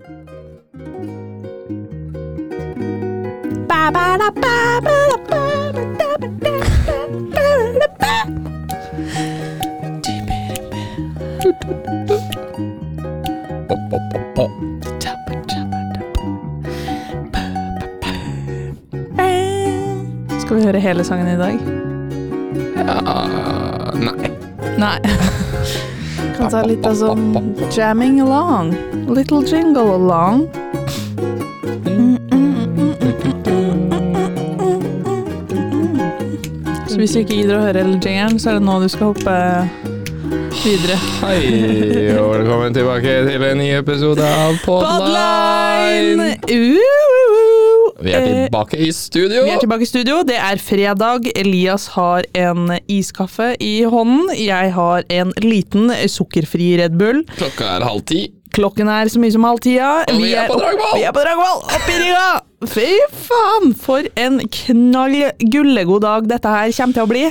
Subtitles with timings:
[0.00, 0.08] Skal
[20.56, 21.58] vi høre hele sangen i dag?
[22.76, 23.00] Ja,
[24.00, 24.30] nei.
[24.78, 25.00] Nei.
[26.36, 28.89] Kan ta litt av sånn jamming along.
[29.10, 30.46] Little jingle along.
[36.86, 39.10] Så hvis du ikke gidder å høre hele jingeren, så er det nå du skal
[39.10, 39.34] hoppe
[40.60, 41.00] videre.
[41.24, 41.42] Hei,
[42.20, 46.30] og velkommen tilbake til en ny episode av Podline.
[48.00, 49.42] Vi er tilbake i studio.
[49.42, 50.22] Vi er tilbake i studio.
[50.22, 51.26] Det er fredag.
[51.34, 54.30] Elias har en iskaffe i hånden.
[54.38, 57.26] Jeg har en liten sukkerfri Red Bull.
[57.40, 58.28] Klokka er halv ti.
[58.56, 59.90] Klokken er så mye som halv tida.
[60.10, 60.96] Og vi er på Dragvoll!
[60.98, 61.62] Vi er på Dragvoll!
[61.70, 62.26] Opp i ringa!
[62.70, 62.88] Fy
[63.28, 65.16] faen, for en knall
[65.52, 67.24] gullegod dag dette her kommer til å bli.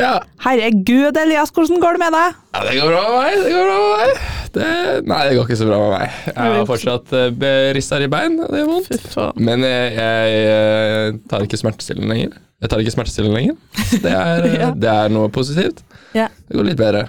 [0.00, 0.14] Ja.
[0.40, 2.38] Herregud, Elias, hvordan går det med deg?
[2.56, 3.42] ja, det går bra med meg.
[3.44, 4.22] Det går bra med meg.
[4.52, 4.68] Det,
[5.08, 6.16] nei, det går ikke så bra med meg.
[6.32, 7.44] Jeg har fortsatt uh,
[7.76, 9.16] risser i bein, og det er vondt.
[9.40, 12.36] Men jeg, jeg, eh, tar ikke smertestillende lenger.
[12.62, 13.56] Jeg tar ikke smertestillende lenger.
[14.02, 14.70] Det er, eh, Ja.
[14.76, 15.84] det er noe positivt.
[16.16, 16.28] Ja.
[16.48, 17.06] Det går litt bedre.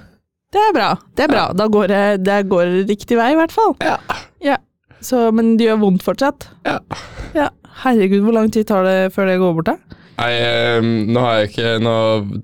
[0.54, 0.90] Det er bra.
[1.18, 1.44] Det er bra.
[1.58, 3.74] Da går det, det går riktig vei, i hvert fall.
[3.82, 3.98] Ja.
[4.46, 4.58] Ja.
[5.04, 6.46] Så, men det gjør vondt fortsatt?
[6.68, 6.78] Ja.
[7.36, 7.50] Ja.
[7.84, 10.00] Herregud, hvor lang tid tar det før det går bort, da?
[10.22, 10.78] Nei, eh,
[11.10, 11.94] nå, har jeg ikke, nå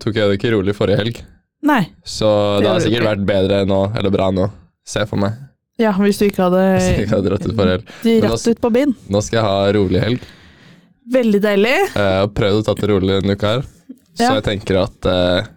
[0.01, 1.19] tok jeg det ikke rolig forrige helg,
[1.69, 1.83] Nei.
[2.01, 3.09] så Det det har sikkert ikke.
[3.11, 4.47] vært bedre nå, eller bra nå.
[4.89, 5.37] Se for meg.
[5.79, 7.93] Ja, hvis du ikke hadde Hvis jeg ikke hadde dratt ut forrige helg.
[8.03, 8.95] Du altså- ut på bind.
[9.07, 10.25] Nå skal jeg ha rolig helg.
[11.13, 11.75] Veldig deilig.
[11.93, 13.61] Jeg har prøvd å ta det rolig denne uka her,
[14.17, 14.33] så Ja.
[14.41, 15.47] jeg tenker at uh,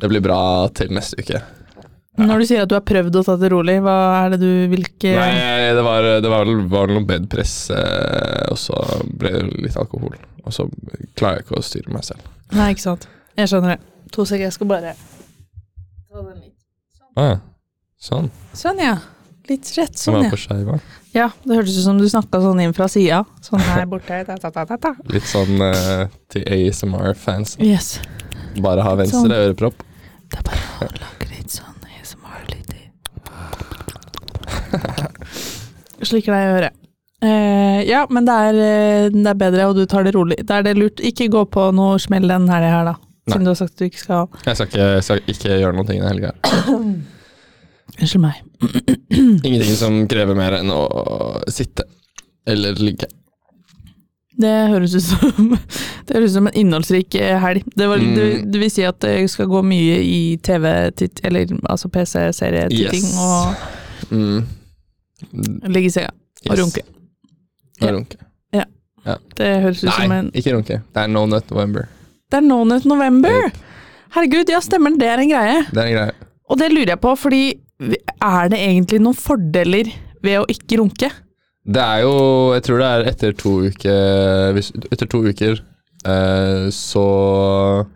[0.00, 0.40] det blir bra
[0.74, 1.42] til neste uke.
[2.28, 4.50] Når du sier at du har prøvd å ta det rolig, hva er det du
[4.72, 8.78] hvilke Nei, det var, det var, vel, var noe bedpress, eh, og så
[9.08, 10.14] ble det litt alkohol.
[10.42, 10.66] Og så
[11.18, 12.28] klarer jeg ikke å styre meg selv.
[12.52, 13.08] Nei, ikke sant.
[13.38, 13.80] Jeg skjønner det.
[14.12, 16.56] To sekunder, jeg skal bare ta den litt.
[17.16, 17.38] Ah, ja.
[18.00, 18.30] sånn.
[18.56, 18.96] Sånn, ja.
[19.50, 20.30] Litt rett sånn, ja.
[20.68, 20.78] på.
[21.16, 23.22] Ja, det hørtes ut som du snakka sånn inn fra sida.
[23.44, 24.20] Sånn her borte.
[24.28, 24.92] Ta, ta, ta, ta, ta.
[25.12, 27.56] Litt sånn uh, til ASMR-fans.
[27.60, 27.96] Yes.
[28.62, 29.34] Bare ha venstre Sånn.
[29.34, 29.82] ørepropp.
[30.32, 32.84] Det er bare å lage litt sånn ASMR-lyd i.
[36.08, 36.70] Slik er det å høre.
[37.22, 40.40] Eh, ja, men det er, eh, det er bedre, og du tar det rolig.
[40.48, 40.98] Da er det lurt.
[41.06, 42.96] Ikke gå på noe smell den helga her, da.
[43.30, 44.26] Siden du har sagt at du ikke skal.
[44.48, 46.32] Jeg skal ikke, jeg skal ikke gjøre noen ting den helga.
[48.00, 48.40] Unnskyld meg.
[49.46, 50.80] Ingenting som krever mer enn å
[51.52, 51.84] sitte
[52.48, 53.06] eller ligge.
[54.42, 55.52] Det høres ut som,
[56.08, 57.62] det høres ut som en innholdsrik eh, helg.
[57.76, 58.14] Det, var, Mm.
[58.16, 63.14] du, du vil si at det skal gå mye i TV-titt, eller altså PC-serietitting Yes.
[63.20, 64.40] og Mm.
[65.32, 66.10] Ligge i senga
[66.48, 66.60] og Yes.
[66.60, 66.82] runke.
[67.80, 67.94] Og Ja.
[67.96, 68.16] runke.
[69.34, 70.76] Det høres ut som Nei, en ikke runke.
[70.94, 71.88] Det er No Nut November.
[72.30, 73.50] Det er No Nut November!
[74.14, 75.56] Herregud, ja stemmer, det er en greie.
[75.72, 76.12] Det er en greie.
[76.48, 77.40] Og det lurer jeg på, fordi
[78.22, 79.90] er det egentlig noen fordeler
[80.22, 81.10] ved å ikke runke?
[81.66, 82.14] Det er jo
[82.54, 84.56] Jeg tror det er etter to uker
[84.90, 85.60] Etter to uker
[86.04, 87.86] eh, så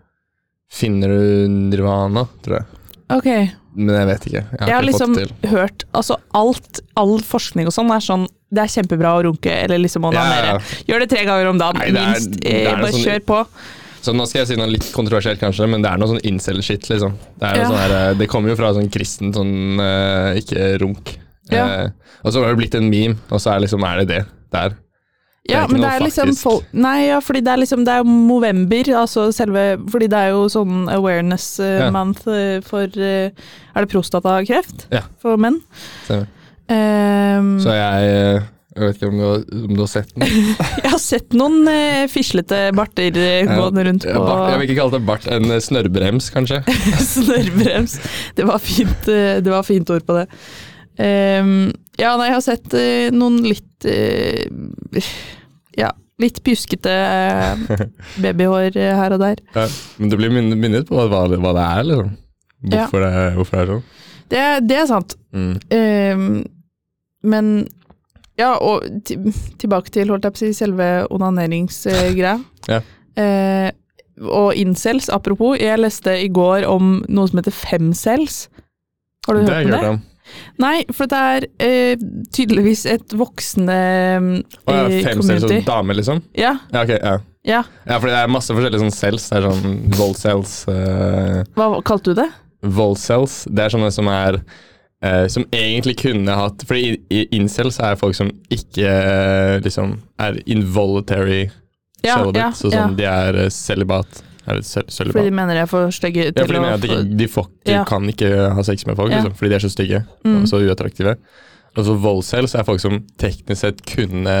[0.71, 2.65] finner du nirvana, tror jeg.
[3.09, 3.27] Ok,
[3.77, 4.41] Men jeg vet ikke.
[4.41, 5.13] Jeg har, jeg har liksom
[5.47, 9.79] hørt Altså alt, all forskning og sånn er sånn Det er kjempebra å runke, eller
[9.79, 10.53] liksom onanere.
[10.57, 10.83] Ja, ja.
[10.89, 12.31] Gjør det tre ganger om dagen, Nei, det er- minst.
[12.41, 13.39] det er Eh, bare sånn- kjør på.
[14.01, 16.87] Så nå skal jeg si noe litt kontroversielt, kanskje, men det er noe sånn incel-shit,
[16.89, 17.13] liksom.
[17.39, 17.65] Det, Ja.
[17.69, 21.17] sånn her, eh, det kommer jo fra sånn kristen sånn uh, ikke runk.
[21.51, 21.65] Ja.
[21.67, 21.89] Eh,
[22.23, 24.77] og så har det blitt en meme, og så er, liksom, er det det der.
[25.47, 28.09] Ja, men det er liksom folk Nei, ja, fordi det er liksom Det er jo
[28.11, 31.87] Movember, altså selve Fordi det er jo sånn awareness eh, Ja.
[31.95, 35.05] month eh, for eh, Er det prostatakreft Ja.
[35.23, 35.61] for menn?
[36.03, 36.27] Stemmer.
[36.67, 38.43] Ehm, Så jeg
[38.77, 40.27] Jeg vet ikke om du har, om du har sett den?
[40.83, 43.09] jeg har sett noen eh, fislete barter
[43.47, 46.59] gående rundt på bart, jeg vil ikke kalle det bart, en snørrbrems, kanskje.
[47.15, 47.95] snørrbrems.
[48.37, 50.27] Det var fint, det var fint ord på det.
[50.97, 54.45] Um, ja, nei, jeg har sett uh, noen litt eh,
[55.77, 55.91] Ja,
[56.21, 57.85] litt pjuskete eh,
[58.23, 59.41] babyhår eh, her og der.
[59.55, 59.67] Ja.
[60.01, 62.13] Men du blir minnet på hva, det er, liksom.
[62.67, 63.83] Hvorfor, det, hvorfor det er sånn.
[64.27, 65.13] Det, det er sant.
[65.31, 65.51] Mm.
[65.71, 66.23] Um,
[67.23, 67.51] men
[68.37, 69.17] ja, og ti-
[69.61, 72.33] tilbake til holdt jeg på å si, selve onaneringsgreia.
[72.67, 72.81] Ja.
[73.17, 73.69] Uh,
[74.33, 78.47] og incels, apropos, jeg leste i går om noe som heter femcells.
[79.27, 79.81] Har du Det har hørt jeg om det?
[79.83, 80.01] hørt om.
[80.59, 82.03] Nei, for det er eh,
[82.33, 83.77] tydeligvis et voksende
[84.67, 85.61] Å ja, eh, fem cells community.
[85.67, 86.21] dame, liksom?
[86.37, 87.17] Ja, Ja, ok, ja.
[87.47, 87.61] ja.
[87.87, 89.29] Ja, for det er masse forskjellige sånn cells.
[89.29, 92.29] Det er sånn vold cells uh, Hva kalte du det?
[92.77, 94.39] Vold cells, det er sånne som er
[95.05, 99.93] eh, som egentlig kunne hatt Fordi i, i incels er folk som ikke eh, liksom
[100.19, 101.43] er involuntary
[102.03, 102.39] Ja, celibate.
[102.41, 103.53] ja, så sånn, de er celibate.
[103.61, 104.23] celibat.
[104.47, 104.65] Er det
[105.11, 107.47] Fordi de mener de er for stygge Ja, fordi de, mener at de, de, får,
[107.65, 107.83] de Ja.
[107.83, 110.41] kan ikke ha sex med folk, liksom, fordi de er så stygge Mm.
[110.41, 111.15] og så uattraktive.
[111.77, 114.37] Og så voldscels er folk som teknisk sett kunne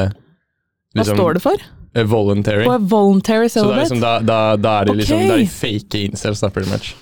[0.95, 1.55] Hva står det for?
[1.95, 2.63] eh, Voluntary.
[2.65, 5.41] På voluntary Så da, er liksom, da, da, da er de liksom okay.
[5.43, 6.95] Er fake incels, da, pretty much.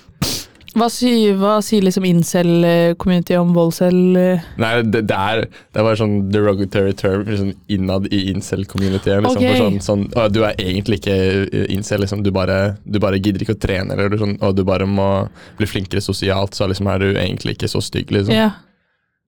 [0.76, 3.96] Hva sier, hva sier liksom incel-community om voldscel?
[4.20, 4.42] eh?
[4.60, 9.24] Nei, det, det, er, det er bare sånn derogatory term liksom innad i incel-communityet.
[9.24, 9.56] Liksom, okay.
[9.62, 13.46] sånn, sånn, å, du er egentlig ikke eh, incel, liksom, du, bare, du bare gidder
[13.46, 15.08] ikke å trene, eller du, sånn, og du bare må
[15.56, 18.12] bli flinkere sosialt, så liksom er du egentlig ikke så stygg.
[18.12, 18.36] Liksom.
[18.36, 18.52] Ja.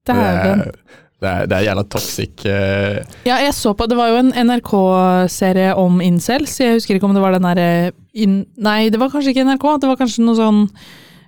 [0.04, 0.62] det, Dæven.
[0.68, 2.44] er, det, er, det er jævla toxic.
[2.44, 6.60] eh, Ja, jeg så på Det var jo en NRK-serie om incels.
[6.60, 7.68] Jeg husker ikke om det var den derre
[8.14, 9.70] Nei, det var kanskje ikke NRK.
[9.80, 10.66] Det var kanskje noe sånn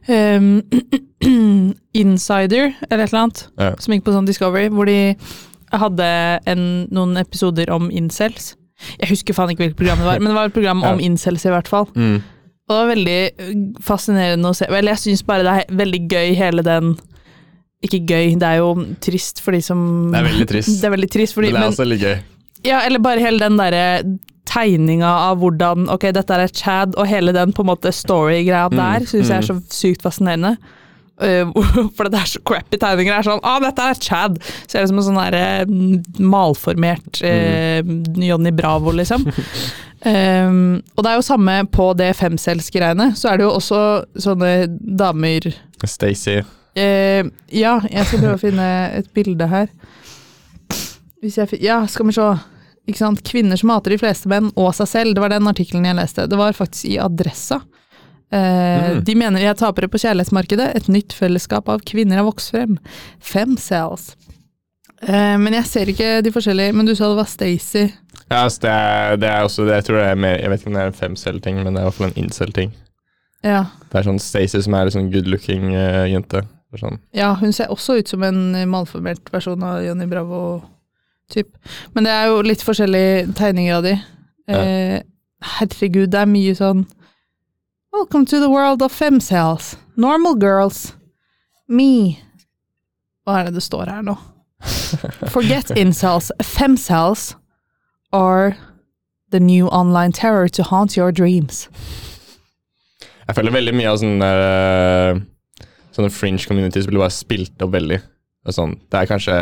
[0.08, 0.62] ehm,
[1.92, 3.74] Insider, eller et eller annet, Ja.
[3.78, 5.16] som gikk på sånn Discovery, hvor de
[5.72, 6.06] hadde
[6.46, 8.54] en, noen episoder om incels.
[9.00, 11.06] Jeg husker faen ikke hvilket program det var, men det var et program om Ja.
[11.10, 11.86] incels i hvert fall.
[11.94, 12.20] mm.
[12.70, 14.66] Og det var veldig øh, fascinerende å se.
[14.70, 16.92] Vel, jeg syns bare det er veldig gøy, hele den
[17.82, 18.68] Ikke gøy, det er jo
[19.02, 20.68] trist for de som Det er veldig trist.
[20.80, 22.20] Det er veldig trist fordi, Men det er også litt gøy.
[22.68, 24.04] ja, eller bare hele den derre
[24.50, 28.76] tegninga av hvordan Ok, dette er Chad, og hele den på en måte story-greia Mm,
[28.76, 30.56] der syns jeg er så sykt fascinerende.
[31.20, 31.50] Uh,
[31.96, 33.12] for det er så crappy tegninger.
[33.12, 34.38] Det er sånn Å, dette er Chad!
[34.70, 35.72] Ser ut som en sånn der,
[36.20, 37.80] malformert eh,
[38.24, 39.26] Johnny Bravo, liksom.
[40.00, 43.10] Um, og det er jo samme på det femcels-greiene.
[43.18, 43.82] Så er det jo også
[44.16, 45.50] sånne damer
[45.84, 46.40] Stacey.
[46.78, 48.70] Uh, ja, jeg skal prøve å finne
[49.00, 49.68] et bilde her.
[51.20, 52.30] Hvis jeg, ja, skal vi se.
[52.88, 53.20] Ikke sant?
[53.26, 55.14] Kvinner som hater de fleste menn og seg selv.
[55.14, 56.26] Det var den artikkelen jeg leste.
[56.30, 57.60] Det var faktisk i Adressa.
[58.32, 59.04] Eh, Mm.
[59.04, 60.68] De mener de er tapere på kjærlighetsmarkedet.
[60.76, 62.78] Et nytt fellesskap av kvinner har vokst frem.
[63.20, 64.16] Fem cells.
[65.02, 66.74] Eh, men jeg ser ikke de forskjellige.
[66.74, 67.90] Men du sa det var Stacey.
[68.30, 70.60] Ja, altså, det, er, det er også det, Jeg tror det er mer Jeg vet
[70.60, 72.72] ikke om det er en femcell-ting, men det er i hvert fall en incel-ting.
[73.42, 73.64] Ja.
[73.90, 76.44] Det er sånn Stacey som er en sånn good looking uh, jente.
[76.78, 77.00] Sånn.
[77.16, 80.60] Ja, hun ser også ut som en eh, malformert versjon av Johnny Bravo.
[81.30, 81.50] Typ.
[81.94, 83.94] Men det er jo litt forskjellige tegninger av de.
[84.50, 84.96] Eh,
[85.58, 86.86] herregud, det er mye sånn
[87.92, 89.76] Welcome to the world of femcells.
[89.96, 90.92] Normal girls.
[91.68, 92.18] Me.
[93.26, 94.14] Hva er det det står her nå?
[95.34, 96.30] Forget incels.
[96.42, 97.34] Femcells
[98.12, 98.56] are
[99.30, 101.68] the new online terror to haunt your dreams.
[103.26, 108.00] Jeg føler veldig mye av sånne, eh, sånne fringe communities blir bare spilt opp veldig.
[108.46, 109.36] Og sånn, det er kanskje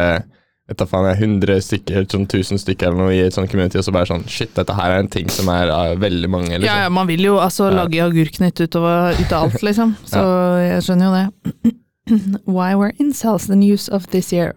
[0.69, 3.87] vet faen, jeg, 100 stykker, sånn 1000 stykker eller noe i et sånt community, og
[3.87, 6.53] så bare sånn Shit, dette her er en ting som er av veldig mange.
[6.53, 6.69] Liksom.
[6.69, 7.85] Ja, ja, man vil jo altså Ja.
[7.85, 9.97] lage agurknytt ut av alt, liksom.
[10.13, 10.23] Så
[10.61, 11.75] jeg skjønner jo det.
[12.47, 14.55] Why were incels the news of this year?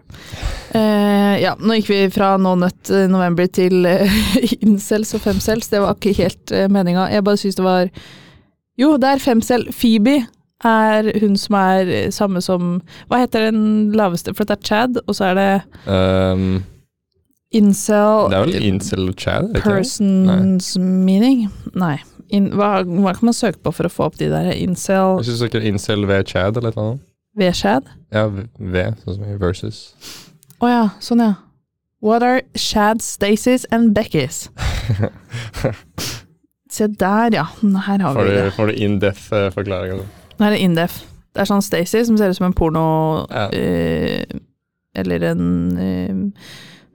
[0.74, 4.14] Uh, ja, nå gikk vi fra nå nødt eh, november til uh,
[4.64, 5.68] incels og femcels.
[5.68, 7.10] Det var ikke helt uh, meninga.
[7.12, 7.90] Jeg bare syns det var
[8.80, 9.66] Jo, det er femcel.
[9.76, 10.22] Phoebe
[10.64, 12.76] er hun som er eh, samme som
[13.10, 14.34] Hva heter den laveste?
[14.36, 15.50] For det er Chad, og så er det
[15.86, 16.62] Um,
[17.52, 19.50] incel det er vel incel chad?
[19.60, 20.88] Persons Nei.
[21.04, 21.42] meaning?
[21.76, 21.98] Nei.
[22.32, 25.34] In, hva, hva kan man søke på for å få opp de der incel Jeg
[25.34, 27.08] du søker incel ved chad eller noe annet.
[27.36, 27.88] Ved Chad?
[28.12, 29.82] Ja, ved, sånn som i versus.
[30.60, 31.30] Å ja, sånn ja.
[32.04, 34.48] What are Chads, Stacys and Beckys?
[36.72, 37.44] Se der, ja.
[37.86, 38.44] Her har Får vi det.
[38.56, 40.00] får du in death-forklaringa?
[40.00, 40.21] altså.
[40.42, 40.96] Nå er det Indef.
[41.32, 42.82] Det er sånn Stacy som ser ut som en porno
[43.30, 43.44] Ja.
[43.54, 44.40] uh,
[44.98, 45.46] Eller en
[45.78, 46.50] uh,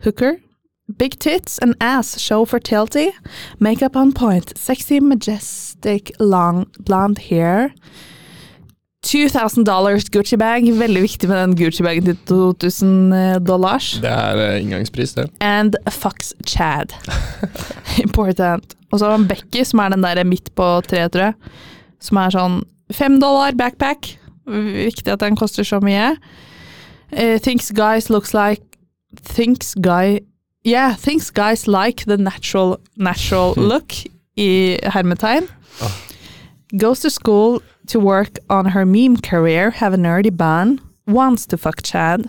[0.06, 0.36] hooker.
[1.00, 3.08] Big tits and ass show fertility.
[3.60, 4.52] Makeup on point.
[4.60, 7.72] Sexy, majestic, long blonde hair.
[9.08, 10.68] 2000 dollars Gucci bag.
[10.80, 13.94] Veldig viktig med den Gucci-bagen til 2000 dollars.
[14.04, 15.30] Det er eh, inngangspris, det.
[15.42, 16.94] And fucks Chad.
[18.04, 18.76] Important.
[18.92, 21.56] Og så har man Becky, som er den der midt på treet, tror jeg.
[22.04, 22.60] Som er sånn
[22.92, 24.18] fem dollar backpack.
[24.48, 26.16] Viktig at den koster så mye.
[27.12, 28.62] Uh, thinks guys looks like
[29.24, 30.20] Thinks guy
[30.66, 33.94] Yeah, thinks guys like the natural, natural look
[34.38, 35.48] i hermetegn.
[35.82, 35.92] Oh.
[36.78, 41.58] Goes to school to work on her meme career, have a nerdy bun, wants to
[41.58, 42.28] fuck Chad,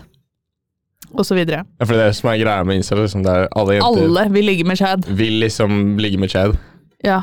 [1.15, 1.65] og så videre.
[1.81, 2.99] Ja, for det er det som er greia med incel.
[3.03, 5.03] Liksom, alle jenter Alle vil ligge med Chad.
[5.17, 6.55] vil liksom ligge med chad.
[7.05, 7.21] Ja.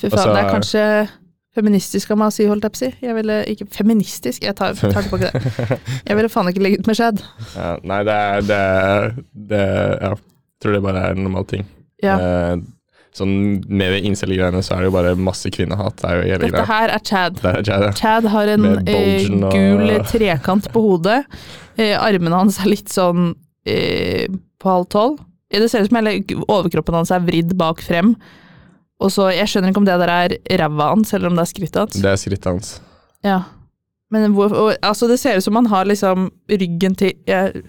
[0.00, 1.08] Fy faen, Altså- det er kanskje
[1.56, 2.90] feministisk av meg å si, holdt jeg på å si.
[3.06, 4.44] Jeg ville ikke Feministisk?
[4.46, 5.78] Jeg tar, tar tilbake det.
[6.06, 7.22] Jeg ville faen ikke ligget med Chad.
[7.58, 9.62] Ja, nei, det er, det er det,
[10.04, 11.64] Ja, jeg tror det bare er en normal ting.
[12.04, 12.18] Ja.
[12.20, 12.60] Eh,
[13.16, 13.32] sånn
[13.66, 15.96] med det incel-greiene så er det jo bare masse kvinnehat.
[15.98, 17.40] Det er jo hele Dette her er Chad.
[17.42, 17.94] Det er Chad, ja.
[17.98, 21.24] Chad har en eh, og- gul trekant på hodet.
[21.80, 23.32] Eh, armene hans er litt sånn
[23.66, 24.28] eh,
[24.62, 25.18] på halv tolv.
[25.50, 28.14] Eh, Det ser ut som hele overkroppen hans er vridd bak frem.
[29.00, 31.50] Og så, Jeg skjønner ikke om det der er ræva hans, eller om det er
[31.54, 31.98] skrittet hans.
[32.02, 32.74] Det er skrittet hans.
[33.24, 33.38] Ja.
[34.10, 37.62] Men hvor, og, altså det ser ut som han har liksom ryggen til Jeg,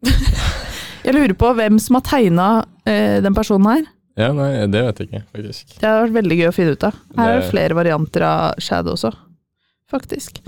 [1.04, 2.48] jeg lurer på hvem som har tegna
[2.88, 3.88] eh, den personen her.
[4.20, 5.74] Ja, nei, det vet jeg ikke, faktisk.
[5.80, 6.96] Det hadde vært veldig gøy å finne ut av.
[7.16, 9.12] Her er det Det- flere varianter av Shadow også,
[9.90, 10.40] faktisk.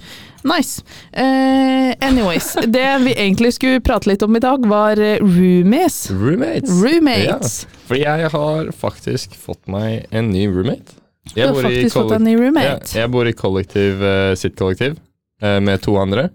[0.44, 0.82] Nice.
[1.14, 6.00] Uh, anyways, det vi egentlig skulle prate litt om i dag, var eh, roomies.
[6.11, 6.70] Roommates.
[6.82, 7.54] Roommates.
[7.87, 10.99] For jeg har faktisk fått meg en ny roommate.
[11.34, 12.94] Du har bor i faktisk fått kollek- en ny Ja, roommate.
[12.99, 14.99] jeg bor i kollektiv, eh, sitt kollektiv,
[15.42, 16.28] med to andre.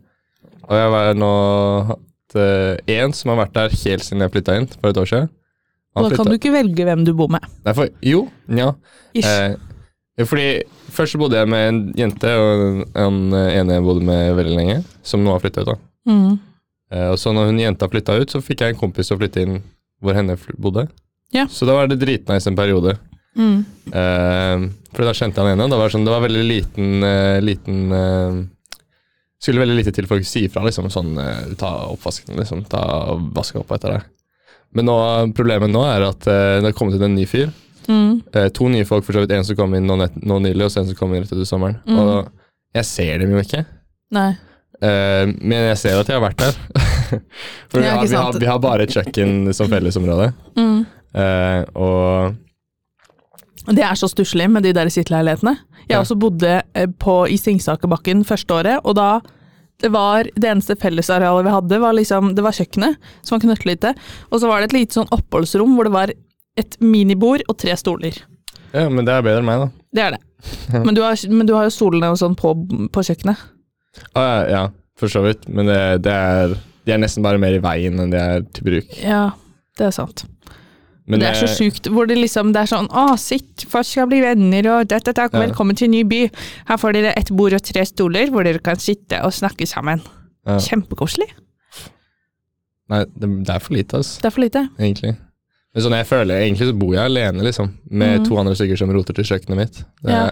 [0.68, 1.32] Og jeg har nå
[1.88, 2.36] hatt
[2.92, 5.30] én som har vært der helt siden jeg flytta inn for et år siden.
[5.96, 7.42] Han Da kan du ikke velge hvem du bor med.
[7.66, 8.74] Nei, for, jo, ja.
[9.16, 9.26] Ish.
[9.26, 9.56] Eh,
[10.26, 10.48] fordi
[10.90, 14.78] først så bodde jeg med en jente, og en ene jeg bodde med veldig lenge,
[15.06, 15.74] som nå har flytta ut.
[15.76, 15.78] da.
[16.10, 16.40] Mm.
[16.94, 19.44] Eh, og så når hun jenta flytta ut, så fikk jeg en kompis å flytte
[19.44, 19.60] inn
[20.02, 20.88] hvor henne bodde.
[21.36, 21.46] Ja.
[21.52, 22.96] Så da var det dritnice en periode.
[23.38, 23.60] Mm.
[23.94, 25.70] Eh, for da kjente jeg han ene.
[25.70, 28.46] Da var det, sånn, det var veldig liten, eh, liten eh,
[29.38, 30.64] Skulle veldig lite til for å si ifra.
[30.66, 32.64] Liksom, sånn, eh, ta oppvasken, liksom.
[32.72, 32.82] Ta
[33.36, 34.08] Vaske opp etter deg.
[34.74, 34.96] Men nå,
[35.38, 37.52] problemet nå er at eh, det har kommet inn en ny fyr.
[37.88, 38.22] Mm.
[38.36, 39.32] Eh, to nye folk, for så vidt.
[39.38, 41.80] En som kom inn nå, nå nylig, og en som kom inn rett etter sommeren.
[41.88, 42.00] Mm.
[42.02, 42.32] Og
[42.76, 43.64] jeg ser dem jo ikke.
[44.16, 44.30] Nei.
[44.82, 46.58] Eh, men jeg ser at jeg har vært der.
[47.72, 50.32] for vi har, vi, har, vi har bare et kjøkken som fellesområde.
[50.60, 50.84] Mm.
[51.18, 52.36] Eh, og
[53.74, 55.56] Det er så stusslig med de der sittleilighetene.
[55.88, 56.02] Jeg Ja.
[56.04, 59.20] også bodde eh, på, i Singsakerbakken første året, og da
[59.80, 63.92] det var det eneste fellesarealet vi hadde, var liksom, det var kjøkkenet, som var knøttlite,
[64.32, 66.14] og så var det et lite sånn oppholdsrom hvor det var
[66.58, 68.18] et minibord og tre stoler.
[68.74, 69.70] Ja, men det er bedre enn meg, da.
[69.98, 70.24] Det er det.
[70.86, 72.52] Men du har, men du har jo stolene og sånn på,
[72.94, 73.40] på kjøkkenet.
[74.14, 74.64] Ah, ja, ja,
[75.00, 75.48] for så vidt.
[75.50, 78.68] Men det, det er, de er nesten bare mer i veien enn de er til
[78.68, 78.98] bruk.
[79.02, 79.24] Ja,
[79.80, 80.26] det er sant.
[81.08, 84.10] Men det er så sjukt, hvor det liksom det er sånn Å, sitt, folk skal
[84.12, 85.40] bli venner, og dette, dette, Ja.
[85.46, 86.26] velkommen til ny by.
[86.68, 90.04] Her får dere et bord og tre stoler hvor dere kan sitte og snakke sammen.
[90.46, 90.58] ja.
[90.60, 91.30] Kjempekoselig.
[92.92, 94.66] Nei, det, det er for lite, altså, Det er for lite.
[94.80, 95.16] egentlig.
[95.76, 97.68] Men sånn, jeg føler Egentlig så bor jeg alene, liksom.
[97.92, 98.26] Med mm.
[98.26, 99.82] to andre stykker som roter til kjøkkenet mitt.
[100.08, 100.24] Ja.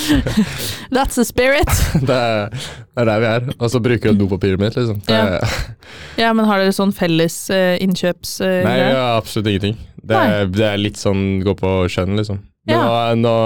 [0.94, 1.68] That's the spirit.
[2.08, 3.50] det, er, det er der vi er.
[3.58, 5.02] Og så bruker jeg dopapiret mitt, liksom.
[5.10, 5.42] Ja.
[6.20, 8.38] Ja, men har dere sånn felles uh, innkjøps...
[8.40, 9.76] Uh, Nei, ja, absolutt ingenting.
[10.00, 10.22] Det,
[10.54, 12.40] det er litt sånn gå på skjønn, liksom.
[12.70, 12.80] Nå,
[13.20, 13.36] nå,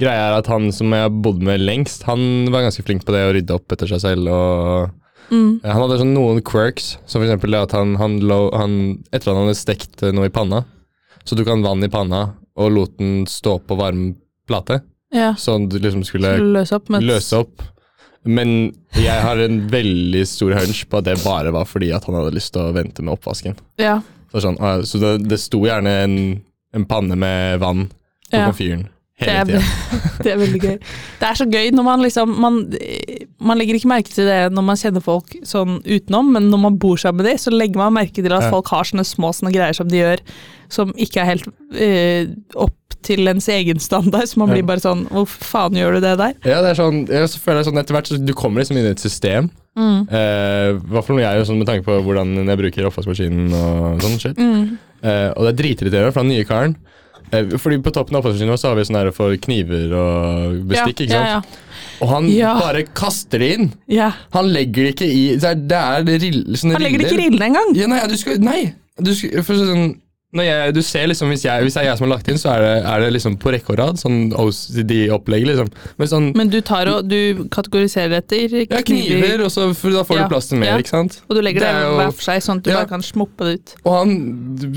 [0.00, 3.14] greia er at han som jeg har bodd med lengst, han var ganske flink på
[3.14, 4.30] det å rydde opp etter seg selv.
[4.34, 4.90] og
[5.30, 5.60] Mm.
[5.64, 8.74] Han hadde sånn noen quirks, som det at han, han, lo, han
[9.10, 10.64] Etter at han hadde stekt noe i panna,
[11.24, 12.26] så tok han vann i panna
[12.60, 14.12] og lot den stå på varm
[14.46, 14.82] plate,
[15.14, 16.90] Ja, så han liksom skulle skulle løse opp.
[17.02, 17.62] løse opp.
[18.24, 22.16] Men jeg har en veldig stor hunch på at det bare var fordi at han
[22.16, 23.56] hadde lyst til å vente med oppvasken.
[23.80, 24.00] Ja,
[24.32, 26.16] Så, sånn, ah, så det, det sto gjerne en,
[26.74, 27.86] en panne med vann
[28.30, 28.48] på Ja.
[29.20, 30.76] Komfyren det hele er, det er veldig gøy.
[31.20, 32.60] Det er så gøy når man liksom man,
[33.38, 36.78] man legger ikke merke til det når man kjenner folk sånn utenom, men når man
[36.82, 39.54] bor sammen med dem, så legger man merke til at folk har sånne små sånne
[39.54, 40.24] greier som de gjør,
[40.72, 44.26] som ikke er helt eh, opp til ens egen standard.
[44.30, 46.38] Så man blir bare sånn Hvor faen gjør du det der?
[46.46, 48.88] Ja, det er sånn, jeg føler det sånn etter hvert så Du kommer liksom inn
[48.88, 49.50] i et system.
[49.74, 50.06] Mm.
[50.06, 54.20] I hvert fall når jeg sånn med tanke på hvordan jeg bruker oppvaskmaskinen og sånn
[54.22, 54.40] shit.
[54.40, 54.76] Mm.
[55.04, 56.76] Uh, og det er dritirriterende fra den nye karen.
[57.32, 61.00] Eh, fordi på toppen av oppvaskmaskinen så har vi sånn her for kniver og bestikk,
[61.06, 61.48] ikke sant?
[61.48, 62.28] Ja, Og han
[62.60, 63.72] bare kaster det inn.
[64.34, 67.06] Han legger det ikke i Det er, det er det rill, sånne Han legger det
[67.06, 67.30] ikke i riller.
[67.30, 67.76] rillene engang!
[67.78, 68.62] Ja, nei, du skal, nei.
[69.00, 69.94] Du skal, for sånn,
[70.34, 72.48] jeg, du ser liksom, hvis, jeg, hvis det er jeg som har lagt inn, så
[72.56, 74.00] er det, er det liksom på rekke og rad.
[74.02, 75.68] Sånn OCD-opplegg, liksom.
[76.00, 80.18] Men sånn Men du tar og du kategoriserer etter ja, kniver, og så, da får
[80.18, 80.80] Ja, du plass til mer, ja.
[80.82, 81.20] ikke sant?
[81.28, 82.80] og du legger det, Det er hver for seg, sånn at du Ja.
[82.82, 83.76] bare kan smuppe det ut.
[83.84, 84.16] Og han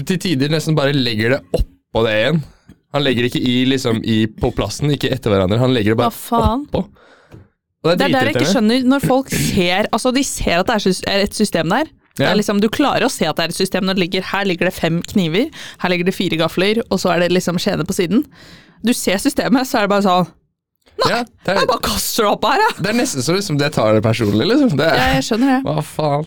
[0.06, 1.42] til tider nesten bare legger det
[1.92, 2.40] oppå det igjen.
[2.96, 5.60] Han legger ikke i, liksom, i, på plassen, ikke etter hverandre.
[5.60, 6.86] Han legger det bare oppå.
[7.86, 11.04] Og Det er der jeg ikke skjønner, når folk ser Altså, de ser at det
[11.08, 11.86] er et system der.
[12.18, 12.34] Det Ja.
[12.34, 14.66] liksom, du klarer å se at det er et system når det ligger Her ligger
[14.66, 17.94] det fem kniver, her ligger det fire gafler, og så er det liksom skjene på
[17.94, 18.24] siden.
[18.84, 20.28] Du ser systemet, så er det bare sånn
[21.08, 22.82] Ja, det, er, Jeg bare kaster det opp her, jeg!
[22.82, 24.74] det er nesten så liksom, det tar det personlig, liksom.
[24.80, 25.14] Det Ja.
[25.14, 25.62] jeg skjønner det.
[25.70, 26.26] hva faen?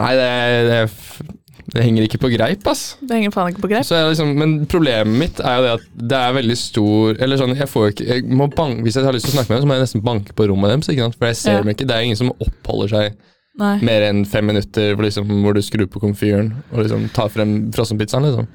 [0.00, 0.30] Nei, det,
[0.66, 1.36] det,
[1.72, 2.96] det henger ikke på greip, ass.
[3.00, 3.86] Det henger faen ikke på greip.
[3.86, 7.68] Liksom, men problemet mitt er jo det at det er veldig stor Eller sånn, jeg
[7.70, 9.70] får ikke jeg må bank, Hvis jeg har lyst til å snakke med dem, så
[9.70, 10.88] må jeg nesten banke på rommet deres.
[10.90, 11.18] Ikke sant?
[11.20, 11.60] For jeg ser Ja.
[11.62, 11.86] dem ikke.
[11.86, 13.14] Det er ingen som oppholder seg
[13.60, 13.76] Nei.
[13.82, 17.70] mer enn fem minutter hvor, liksom, hvor du skrur på komfyren og liksom tar frem
[17.74, 18.22] frossenpizzaen.
[18.28, 18.46] Liksom.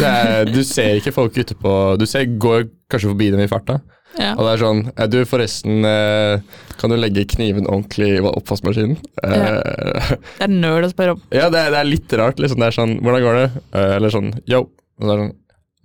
[0.00, 3.48] Det er, du ser ikke folk ute på Du ser, går kanskje forbi dem i
[3.50, 3.80] farta.
[4.18, 4.32] Ja.
[4.38, 6.40] Og det er sånn eh, Du, forresten, eh,
[6.78, 8.96] kan du legge kniven ordentlig i oppvaskmaskinen?
[9.26, 11.22] Eh, Det er nerd å spørre om.
[11.34, 12.38] ja, det er, det er litt rart.
[12.42, 12.60] Liksom.
[12.62, 13.46] Det er sånn Hvordan går det?
[13.74, 14.60] Eh, eller sånn Yo.
[15.00, 15.34] Og så er det sånn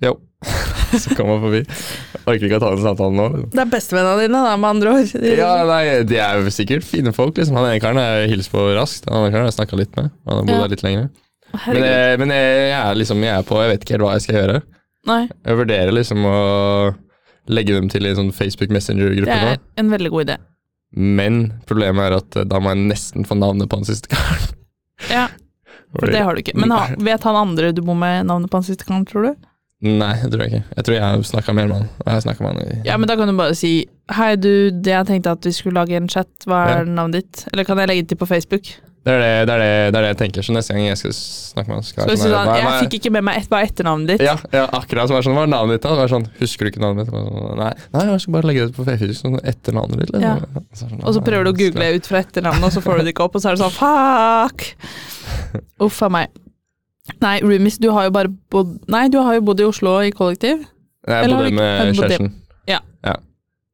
[0.05, 0.13] Yo.
[1.03, 1.63] så kommer man forbi.
[2.29, 3.25] Orker ikke å ta den samtalen nå.
[3.33, 3.49] Liksom.
[3.57, 5.09] Det er bestevennene dine, da, med andre ord.
[5.25, 7.35] De- Ja, nei, De er jo sikkert fine folk.
[7.41, 9.09] liksom Han ene karen har jeg hilst på raskt.
[9.09, 10.07] Han andre karen har jeg snakka litt med.
[10.29, 10.61] Han har bodd Ja.
[10.63, 11.09] der litt lenger.
[11.65, 14.11] Men, jeg, men jeg, jeg er liksom Jeg er på Jeg vet ikke helt hva
[14.15, 14.57] jeg skal gjøre.
[15.09, 16.39] Nei, Jeg vurderer liksom å
[17.49, 19.51] legge dem til i en sånn Facebook Messenger-gruppe nå.
[19.57, 20.37] er en veldig god idé.
[20.97, 24.47] Men problemet er at eh, da må jeg nesten få navnet på han siste karen.
[25.09, 25.29] Ja,
[25.95, 26.57] for det har du ikke.
[26.59, 29.47] Men ha, vet han andre du bor med navnet på han siste karen, tror du?
[29.79, 30.75] Nei, det tror jeg ikke.
[30.75, 31.85] Jeg tror jeg har snakka mer med han.
[32.03, 33.71] Jeg har med han i Ja, men da kan du bare si
[34.11, 36.91] Hei, du, det jeg tenkte at vi skulle lage en chat, hva er Ja.
[36.97, 37.45] navnet ditt?
[37.53, 38.73] Eller kan jeg legge det til på Facebook?
[39.09, 40.45] Det, er det, det, er det, det er det jeg tenker.
[40.45, 43.11] Så neste gang jeg skal snakke med han skal jeg du sånn, Jeg fikk ikke
[43.17, 44.23] med meg et, er etternavnet ditt?
[44.25, 45.85] ja, ja, akkurat som er sånn, Hva er navnet ditt?
[45.85, 45.93] da?
[45.95, 47.13] Det var sånn, Husker du ikke navnet mitt?
[47.13, 50.13] Sånn, Nei, nei, jeg skal bare legge det på Facebook sånn etter navnet ditt.
[50.15, 50.27] Liksom.
[50.27, 50.65] Ja.
[50.73, 52.99] Så sånn, Og så «Ah, prøver du å google ut fra etternavnet, og så får
[53.01, 54.67] du det ikke opp, og så er det sånn fuck!
[55.87, 56.35] Uff a meg.
[57.23, 60.13] Nei, roomies, du har jo bare bodd Nei, du har jo bodd i Oslo i
[60.15, 60.61] kollektiv.
[61.09, 62.33] Jeg bodde med kjæresten.
[62.69, 62.83] Ja.
[63.05, 63.15] ja.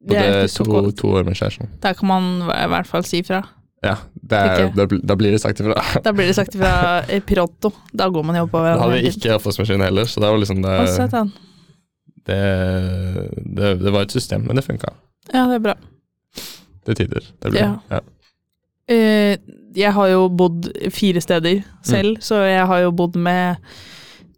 [0.05, 1.71] Bodde to, to år med kjæresten.
[1.83, 3.41] Der kan man i hvert fall si fra.
[3.85, 5.77] Ja, det er, da, da blir det sagt ifra.
[6.05, 7.71] Da blir det sagt ifra i Pironto.
[7.93, 10.63] Da går man jo på Da hadde vi ikke oppvaskmaskin heller, så det var liksom
[10.65, 10.77] det,
[12.25, 12.39] det,
[13.35, 14.93] det, det var et system, men det funka.
[15.31, 15.75] Ja, det er bra.
[16.85, 17.31] Det tider.
[17.41, 17.75] Det blir, Ja.
[17.91, 18.01] ja.
[18.85, 19.33] Uh,
[19.75, 23.57] jeg har jo bodd fire steder selv, så jeg har jo bodd med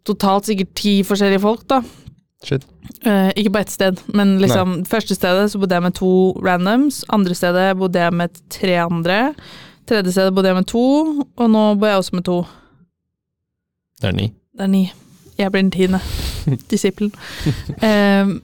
[0.08, 1.82] totalt sikkert ti forskjellige folk, da.
[2.46, 2.66] Shit.
[3.02, 6.10] Uh, ikke på ett sted, men liksom første stedet så bodde jeg med to
[6.44, 9.18] randoms, andre stedet bodde jeg med tre andre,
[9.90, 10.84] tredje stedet bodde jeg med to,
[11.26, 12.42] og nå bor jeg også med to.
[13.98, 14.28] Det er ni.
[14.54, 14.84] Det er ni.
[15.38, 16.00] Jeg blir den tiende.
[16.70, 17.10] Disippelen.
[17.82, 18.38] Uh,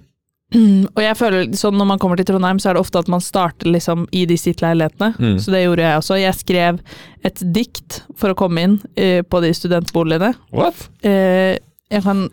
[0.94, 3.22] og jeg føler sånn når man kommer til Trondheim, så er det ofte at man
[3.24, 5.14] starter liksom i de sitt-leilighetene.
[5.18, 5.38] Mm.
[5.42, 6.18] Så det gjorde jeg også.
[6.20, 6.82] Jeg skrev
[7.26, 10.34] et dikt for å komme inn uh, på de studentboligene.
[10.54, 10.88] What?
[11.06, 11.56] Eh,
[11.92, 12.28] jeg kan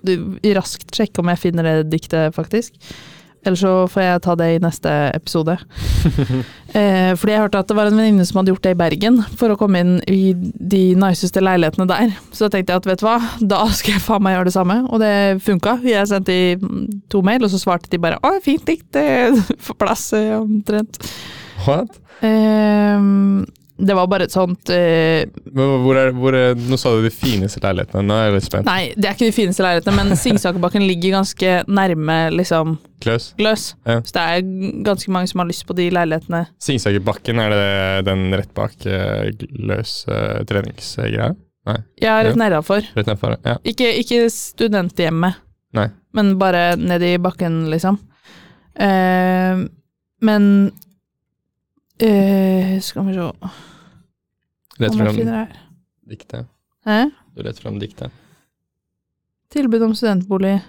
[0.57, 2.77] raskt sjekke om jeg finner det diktet, faktisk.
[3.41, 5.55] Eller så får jeg ta det i neste episode.
[6.77, 9.17] eh, fordi jeg hørte at det var en venninne som hadde gjort det i Bergen,
[9.39, 12.13] for å komme inn i de niceste leilighetene der.
[12.29, 14.55] Så da tenkte jeg at vet du hva, da skal jeg faen meg gjøre det
[14.55, 14.77] samme.
[14.91, 15.79] Og det funka.
[15.89, 16.53] Jeg sendte i
[17.09, 19.33] to mail, og så svarte de bare 'Å, fint dikt, det
[19.65, 21.01] får plass', eh, omtrent.
[21.65, 21.97] What?
[22.21, 23.09] Eh,
[23.81, 25.23] det var bare et sånt uh,
[25.57, 28.67] Hvor, er, hvor er, nå sa du de fineste leilighetene, nå er jeg litt spent.
[28.69, 33.31] Nei, det er ikke de fineste leilighetene, men Singsakerbakken ligger ganske nærme liksom Gløs.
[33.39, 33.63] Gløs.
[33.89, 33.95] Ja.
[34.05, 34.43] Så det er
[34.85, 36.43] ganske mange som har lyst på de leilighetene.
[36.61, 41.31] Singsakerbakken, er det den rett bak uh, Gløs uh, treningsgreia?
[41.65, 42.39] Jeg er rett Ja.
[42.43, 42.85] nedafor.
[42.97, 43.35] Rett nedfor?
[43.45, 43.57] Ja.
[43.65, 45.41] Ikke, ikke studenthjemmet,
[45.77, 45.87] Nei.
[46.17, 47.97] men bare ned i bakken, liksom.
[48.77, 49.65] Uh,
[50.21, 50.71] men
[52.07, 53.29] eh, Skal vi se
[54.81, 55.17] jeg fram
[56.09, 56.47] diktet.
[56.85, 57.03] Hæ?
[57.35, 58.11] Du leter fram diktet.
[59.51, 60.61] Tilbud om studentbolig.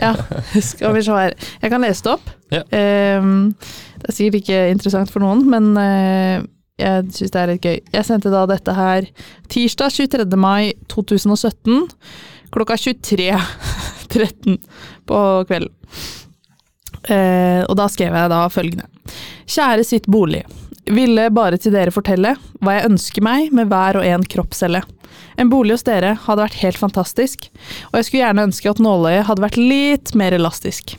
[0.00, 0.14] Ja,
[0.70, 1.34] skal vi se her.
[1.62, 2.30] Jeg kan lese det opp.
[2.52, 2.62] Ja.
[3.18, 3.54] Um,
[3.98, 6.44] det er sikkert ikke interessant for noen, men uh,
[6.78, 7.80] jeg syns det er litt gøy.
[7.94, 9.08] Jeg sendte da dette her
[9.50, 10.28] tirsdag 23.
[10.38, 11.88] mai 2017
[12.54, 14.60] klokka 23.13
[15.08, 15.74] på kvelden.
[17.08, 18.88] Uh, og da skrev jeg da følgende.
[19.48, 20.42] Kjære sitt bolig.
[20.88, 24.82] Ville bare til dere fortelle hva jeg ønsker meg med hver og en kroppscelle.
[25.40, 27.48] En bolig hos dere hadde vært helt fantastisk,
[27.90, 30.96] og jeg skulle gjerne ønske at nåløyet hadde vært litt mer elastisk.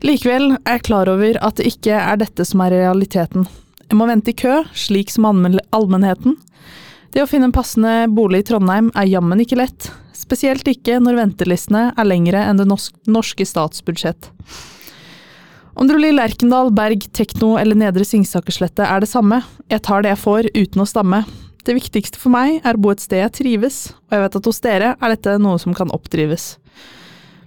[0.00, 3.44] Likevel er jeg klar over at det ikke er dette som er realiteten.
[3.90, 6.38] Jeg må vente i kø, slik som allmenn- allmennheten.
[7.12, 11.18] Det å finne en passende bolig i Trondheim er jammen ikke lett, spesielt ikke når
[11.26, 14.30] ventelistene er lengre enn det norske statsbudsjett.
[15.80, 19.38] Om det blir Lerkendal, Berg, Tekno eller Nedre Singsakerslette er det samme,
[19.72, 21.22] jeg tar det jeg får uten å stamme.
[21.64, 23.78] Det viktigste for meg er å bo et sted jeg trives,
[24.10, 26.50] og jeg vet at hos dere er dette noe som kan oppdrives.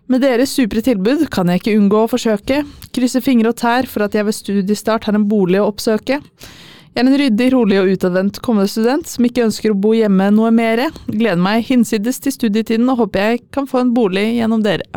[0.09, 2.63] Med deres supre tilbud kan jeg ikke unngå å forsøke,
[2.97, 6.17] krysse fingre og tær for at jeg ved studiestart har en bolig å oppsøke.
[6.17, 10.33] Jeg er en ryddig, rolig og utadvendt kommende student som ikke ønsker å bo hjemme
[10.33, 10.89] noe mere.
[11.05, 14.89] Gleder meg hinsides til studietiden og håper jeg kan få en bolig gjennom dere.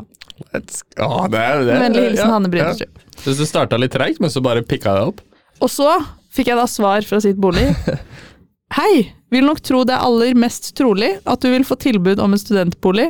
[0.53, 3.01] Let's, å, det er, det Vennlig hilsen ja, Hanne Brynestrup.
[3.01, 3.21] Ja.
[3.25, 5.23] Syns du starta litt treigt, men så bare pikka det opp?
[5.65, 5.89] Og så
[6.37, 7.71] fikk jeg da svar fra sitt bolig.
[8.77, 12.35] Hei, vil nok tro det er aller mest trolig at du vil få tilbud om
[12.35, 13.09] en studentbolig.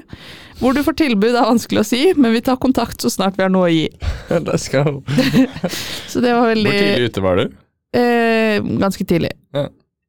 [0.60, 3.44] Hvor du får tilbud er vanskelig å si, men vi tar kontakt så snart vi
[3.44, 3.88] har noe å gi.
[4.30, 5.02] Let's go.
[6.10, 7.56] Så det var Hvor tidlig ute var du?
[7.96, 9.32] Eh, ganske tidlig.
[9.56, 9.66] Ja.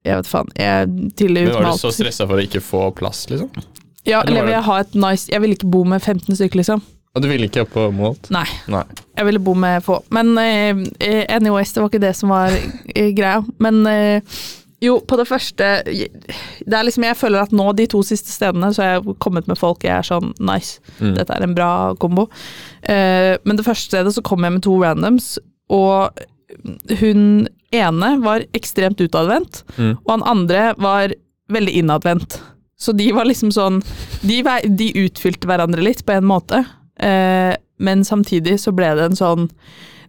[0.07, 0.51] Jeg vet faen.
[0.55, 3.49] Jeg er tidlig Men ute var du så stressa for å ikke få plass, liksom?
[4.07, 6.61] Ja, eller eller det- jeg ha et nice Jeg vil ikke bo med 15 stykker,
[6.61, 6.83] liksom.
[7.15, 8.27] Og du ville ikke opp på Moholt?
[8.33, 8.45] Nei.
[8.69, 8.83] Nei.
[9.17, 10.01] Jeg ville bo med få.
[10.13, 13.39] Men eh, eh, anyways, det var ikke det som var eh, greia.
[13.63, 14.37] Men eh,
[14.85, 18.69] jo, på det første Det er liksom Jeg føler at nå, de to siste stedene,
[18.75, 20.77] så har jeg kommet med folk jeg er sånn nice.
[21.01, 21.15] Mm.
[21.17, 22.27] Dette er en bra kombo.
[22.85, 25.37] Eh, men det første stedet så kom jeg med to randoms,
[25.73, 26.13] og
[27.01, 29.97] hun ene var ekstremt utadvendt, Mm.
[30.05, 31.11] og han andre var
[31.51, 32.37] veldig innadvendt.
[32.77, 33.79] Så de var liksom sånn
[34.21, 34.37] De,
[34.69, 36.61] de utfylte hverandre litt, på en måte,
[36.97, 39.49] men samtidig så ble det en sånn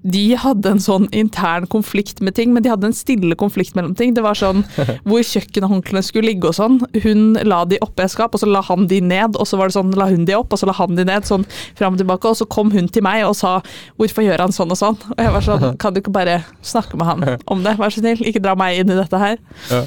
[0.06, 3.96] de hadde en sånn intern konflikt med ting, men de hadde en stille konflikt mellom
[3.98, 4.14] ting.
[4.14, 4.62] Det var sånn
[5.08, 6.78] hvor kjøkkenhåndklærne skulle ligge og sånn.
[7.02, 9.58] Hun la de oppe i et skap, og så la han de ned, og så
[9.58, 11.46] var det sånn, la hun de opp, og så la han de ned, sånn
[11.78, 12.30] fram og tilbake.
[12.30, 13.58] Og så kom hun til meg og sa
[13.98, 15.00] 'hvorfor gjør han sånn og sånn'?
[15.16, 18.00] Og jeg var sånn, kan du ikke bare snakke med han om det, vær så
[18.00, 18.22] snill?
[18.22, 19.38] Ikke dra meg inn i dette her.
[19.70, 19.86] Ja.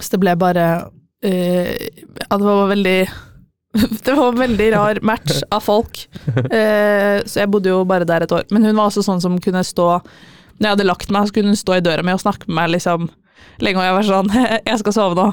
[0.00, 0.90] Så det ble bare
[1.24, 3.08] uh, Ja, det var veldig
[4.04, 6.04] Det var en veldig rar match av folk.
[6.28, 8.46] Eh, så jeg bodde jo bare der et år.
[8.54, 11.54] Men hun var også sånn som kunne stå Når jeg hadde lagt meg, så kunne
[11.54, 13.08] hun stå i døra mi og snakke med meg liksom
[13.62, 14.32] lenge, og jeg var sånn
[14.70, 15.28] Jeg skal sove nå.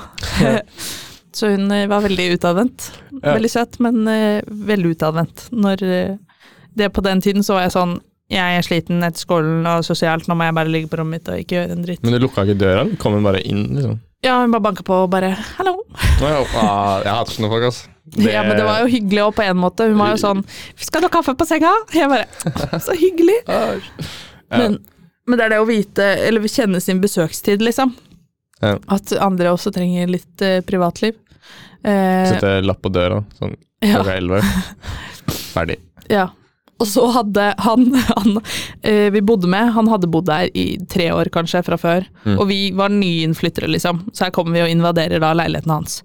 [1.38, 2.91] så hun eh, var veldig utadvendt.
[3.21, 5.49] Veldig søt, men eh, veldig utadvendt.
[5.54, 5.86] Når
[6.77, 7.99] det På den tiden så var jeg sånn
[8.32, 11.30] Jeg er sliten etter skolen og sosialt, nå må jeg bare ligge på rommet mitt
[11.30, 12.01] og ikke gjøre en dritt.
[12.01, 12.88] Men du lukka ikke døra?
[13.01, 13.99] Kom bare inn, liksom?
[14.21, 15.80] Ja, hun bare banka på og bare 'hallo'.
[16.21, 17.89] Ja, ah, jeg hater sånne folk, altså.
[18.19, 19.88] Ja, men det var jo hyggelig òg, på en måte.
[19.88, 20.43] Hun var jo sånn
[20.76, 23.39] 'Skal du ha kaffe på senga?' Jeg bare Så hyggelig.
[24.52, 24.58] Ja.
[24.58, 24.74] Men,
[25.28, 27.93] men det er det å vite, eller kjenne sin besøkstid, liksom.
[28.60, 28.74] Ja.
[28.91, 31.15] At andre også trenger litt uh, privatliv.
[31.88, 34.41] Uh, Sette lapp på døra, sånn ja, klokka elleve.
[35.56, 35.80] Ferdig.
[36.12, 36.28] ja.
[36.82, 37.84] Og så hadde han,
[38.17, 38.39] han
[38.82, 42.08] eh, vi bodde med, han hadde bodd der i tre år kanskje fra før.
[42.26, 42.39] Mm.
[42.39, 44.08] Og vi var nyinnflyttere, liksom.
[44.13, 46.00] Så her kommer vi og invaderer da leiligheten hans.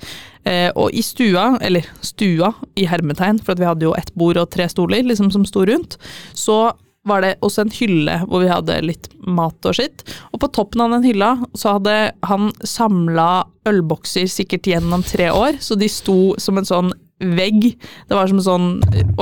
[0.47, 4.51] Eh, og i stua, eller stua i hermetegn, for vi hadde jo ett bord og
[4.55, 5.99] tre stoler liksom som sto rundt,
[6.35, 6.71] så
[7.07, 10.03] var det også en hylle hvor vi hadde litt mat og skitt.
[10.35, 15.61] Og på toppen av den hylla så hadde han samla ølbokser sikkert gjennom tre år,
[15.63, 17.63] så de sto som en sånn vegg.
[18.09, 18.67] Det var som sånn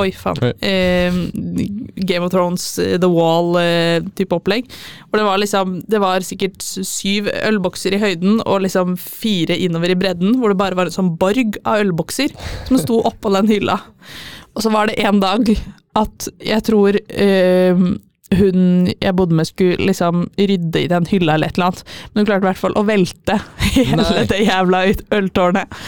[0.00, 0.40] Oi, faen.
[0.58, 1.14] Eh,
[2.08, 4.66] Game of Thrones, eh, The Wall-type opplegg.
[5.10, 9.94] Hvor det var liksom Det var sikkert syv ølbokser i høyden og liksom fire innover
[9.94, 12.34] i bredden, hvor det bare var en sånn borg av ølbokser
[12.68, 13.78] som sto oppå den hylla.
[14.54, 15.48] Og så var det en dag
[15.98, 17.78] at jeg tror eh,
[18.34, 22.22] hun jeg bodde med skulle liksom rydde i den hylla eller et eller annet, men
[22.22, 23.36] hun klarte i hvert fall å velte
[23.76, 24.24] hele Nei.
[24.30, 25.78] det jævla ut- øltårnet.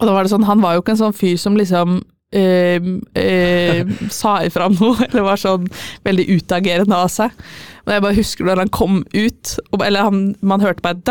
[0.00, 2.00] Og da var det sånn, han var jo ikke en sånn fyr som liksom
[2.34, 2.82] eh,
[3.20, 5.68] eh, sa ifra om noe, eller var sånn
[6.06, 7.34] veldig utagerende av seg.
[7.84, 11.02] Men jeg bare husker når han kom ut, og, eller han, man hørte bare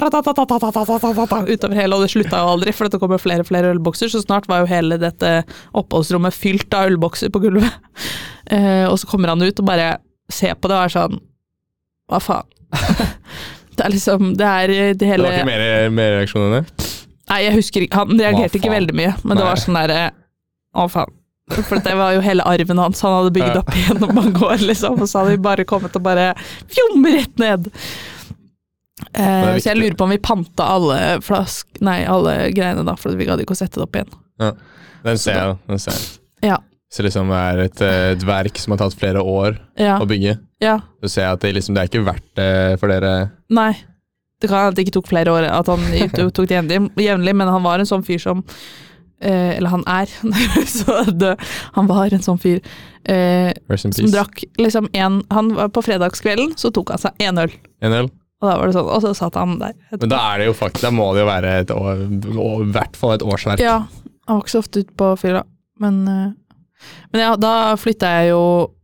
[1.45, 4.23] utover hele, og det slutta jo aldri, for det kommer flere og flere ølbokser, så
[4.23, 5.35] snart var jo hele dette
[5.77, 7.77] oppholdsrommet fylt av ølbokser på gulvet.
[8.51, 9.93] Eh, og så kommer han ut og bare
[10.33, 11.21] ser på det og er sånn
[12.11, 12.49] Hva faen?
[13.77, 16.89] det er liksom Det er det hele Det var ikke mer, mer reaksjon enn det?
[17.29, 17.95] Nei, jeg husker ikke.
[18.01, 19.99] Han reagerte ikke veldig mye, men det var sånn derre
[20.75, 21.11] Å, faen.
[21.53, 23.61] For det var jo hele arven hans han hadde bygd Ja.
[23.61, 24.95] opp gjennom mange år, liksom.
[25.03, 26.29] Og så hadde vi bare kommet og bare
[26.71, 27.67] fjom rett ned.
[29.13, 31.67] Eh, så jeg lurer på om vi panta alle flask...
[31.83, 34.13] Nei, alle greiene da, for vi gadd ikke å sette det opp igjen.
[35.03, 35.57] Den ser jeg.
[35.67, 36.05] den ser jeg.
[36.53, 36.57] Ja.
[36.93, 39.97] Så liksom det er et, eh, et verk som har tatt flere år Ja.
[39.99, 40.37] å bygge.
[40.63, 40.77] ja.
[41.03, 43.13] Så ser jeg at det, liksom, det er ikke verdt det for dere.
[43.49, 43.73] Nei.
[44.43, 45.83] Det kan hende det ikke tok flere år at han
[46.35, 46.57] tok det
[46.99, 48.41] jevnlig, men han var en sånn fyr som
[49.23, 50.11] eh, Eller han er,
[51.77, 52.59] han var en sånn fyr
[53.07, 57.55] eh, som drakk liksom en Han var på fredagskvelden, så tok han seg én øl.
[57.83, 58.11] En øl.
[58.43, 59.75] Og da var det sånn, og så satt han der.
[59.95, 62.97] Men da er det jo faktisk, da må det jo være et år, i hvert
[62.99, 63.63] fall et årsverk.
[63.63, 63.85] Ja,
[64.27, 65.45] han var ikke så ofte ute på fylla,
[65.79, 66.31] men eh,
[67.15, 68.43] Men ja, da flytta jeg jo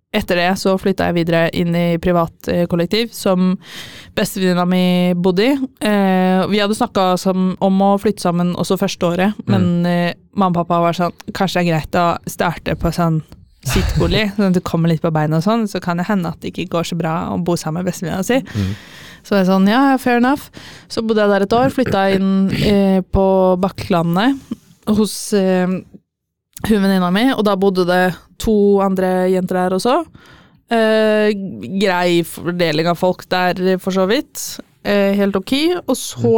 [0.10, 3.52] Etter det så flytta jeg videre inn i privat kollektiv som
[4.18, 5.52] bestevenninna mi bodde i.
[5.86, 7.12] Eh, vi hadde snakka
[7.62, 11.60] om å flytte sammen også første året, men eh, mamma og pappa var sånn Kanskje
[11.60, 13.22] det er greit å starte på sånn
[13.70, 16.42] sittbolig, sånn at du kommer litt på beina og sånn, så kan det hende at
[16.42, 18.40] det ikke går så bra å bo sammen med bestevenninna si.
[18.42, 18.74] Mm.
[19.28, 20.50] Så jeg sånn, ja, fair enough.
[20.90, 23.26] Så bodde jeg der et år, flytta inn eh, på
[23.62, 24.40] Bakklandet
[24.90, 25.68] hos eh,
[26.68, 28.04] hun venninna mi, og da bodde det
[28.42, 29.96] to andre jenter der også.
[30.70, 31.32] Eh,
[31.82, 34.60] grei fordeling av folk der, for så vidt.
[34.84, 35.54] Eh, helt ok.
[35.88, 36.34] Og så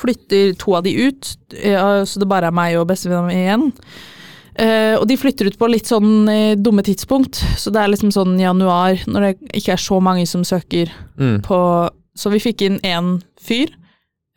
[0.00, 3.72] flytter to av de ut, eh, så det bare er meg og bestevenninna mi igjen.
[4.60, 8.10] Eh, og de flytter ut på litt sånn eh, dumme tidspunkt, så det er liksom
[8.12, 11.42] sånn januar, når det ikke er så mange som søker Mm.
[11.44, 13.68] på så vi fikk inn én fyr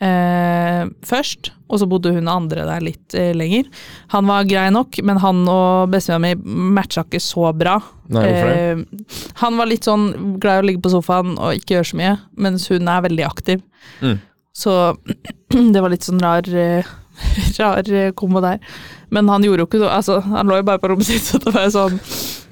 [0.04, 3.70] eh, først, og så bodde hun andre der litt eh, lenger.
[4.14, 7.80] Han var grei nok, men han og bestemora mi matcha ikke så bra.
[8.14, 8.60] Nei, hvorfor det?
[8.60, 12.02] Eh, han var litt sånn glad i å ligge på sofaen og ikke gjøre så
[12.02, 12.14] mye,
[12.48, 13.64] mens hun er veldig aktiv.
[14.04, 14.20] Mm.
[14.54, 14.78] Så
[15.74, 16.94] det var litt sånn rar, eh,
[17.62, 18.62] rar eh, kombo der.
[19.14, 21.42] Men han gjorde jo ikke noe, altså han lå jo bare på rommet sitt, så
[21.42, 22.00] det var jo sånn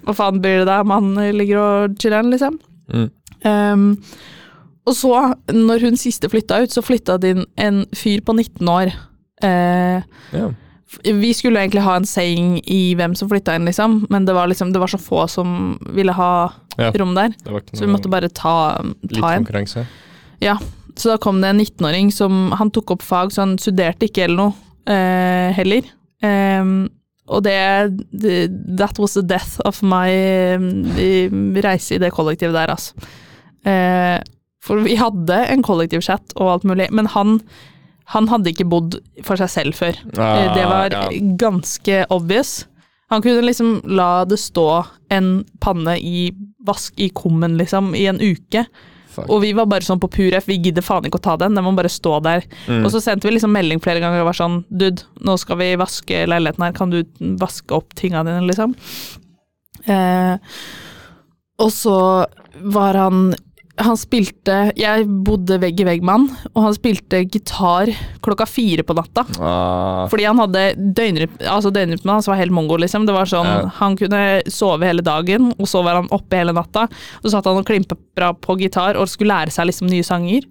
[0.02, 2.56] Hva faen blir det der om han ligger og chiller'n, liksom?
[2.92, 3.10] Mm.
[3.46, 3.90] Ehm,
[4.88, 5.12] og så,
[5.54, 8.94] når hun siste flytta ut, så flytta det inn en fyr på 19 år.
[9.44, 10.02] Eh,
[10.34, 10.50] Ja.
[11.06, 14.48] vi skulle egentlig ha en saying i hvem som flytta inn, liksom, men det var,
[14.52, 16.92] liksom, det var så få som ville ha Ja.
[16.92, 17.30] rom der,
[17.74, 19.46] så vi måtte bare ta, litt ta en.
[19.46, 19.86] konkurranse.
[20.98, 24.26] Så da kom det en 19-åring som Han tok opp fag, så han studerte ikke
[24.26, 24.54] eller noe
[24.92, 25.84] eh, heller.
[26.22, 26.90] Ehm,
[27.30, 31.30] og det, det That was the death of my eh,
[31.64, 32.94] reise i det kollektivet der, altså.
[33.66, 34.20] Eh,
[34.62, 37.40] for vi hadde en kollektivchat og alt mulig, men han,
[38.14, 39.98] han hadde ikke bodd for seg selv før.
[40.18, 41.08] Ah, det var ja.
[41.42, 42.62] ganske obvious.
[43.12, 44.68] Han kunne liksom la det stå
[45.12, 46.30] en panne i
[46.66, 48.64] vask i kummen, liksom, i en uke.
[49.12, 49.28] Fuck.
[49.28, 51.58] Og vi var bare sånn på pur F, vi gidder faen ikke å ta den,
[51.58, 52.46] den må bare stå der.
[52.70, 52.86] Mm.
[52.86, 55.74] Og så sendte vi liksom melding flere ganger og var sånn, dude, nå skal vi
[55.82, 57.02] vaske leiligheten her, kan du
[57.42, 58.78] vaske opp tinga dine, liksom?
[59.92, 60.64] Eh,
[61.62, 61.98] og så
[62.78, 63.34] var han
[63.82, 67.92] han spilte Jeg bodde vegg i vegg med han, og han spilte gitar
[68.24, 69.26] klokka fire på natta.
[69.42, 73.06] Ah, Fordi han hadde døgnrytme, altså døgnrytmen hans var helt mongo, liksom.
[73.10, 73.72] Det var sånn, Ja.
[73.82, 76.88] Han kunne sove hele dagen, og så var han oppe hele natta.
[77.22, 80.48] Og så satt han og klimpra på gitar og skulle lære seg liksom nye sanger.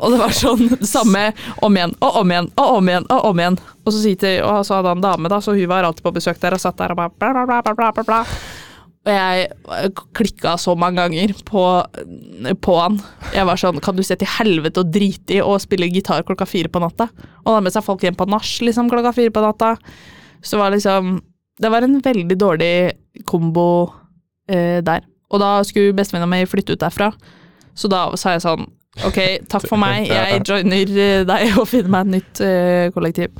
[0.00, 3.06] Og det var sånn samme om igjen og om igjen og om igjen.
[3.12, 3.58] Og om igjen.
[3.84, 6.40] Og så, sitter, og så hadde han dame, da, så hun var alltid på besøk
[6.40, 8.20] der og satt der og bare bla, bla, bla, bla, bla, bla.
[9.02, 11.62] Og jeg klikka så mange ganger på,
[12.62, 13.00] på han.
[13.34, 16.46] Jeg var sånn Kan du se til helvete og drite i å spille gitar klokka
[16.46, 17.08] fire på natta?
[17.42, 19.74] Og han hadde med seg folk hjem på nach liksom klokka fire på natta.
[20.38, 21.16] Så det var liksom
[21.62, 22.74] Det var en veldig dårlig
[23.28, 23.66] kombo
[24.48, 25.02] eh, der.
[25.32, 27.10] Og da skulle bestevenninna mi flytte ut derfra,
[27.74, 28.66] så da sa jeg sånn
[29.08, 33.32] Ok, takk for meg, jeg joiner eh, deg og finner meg et nytt eh, kollektiv.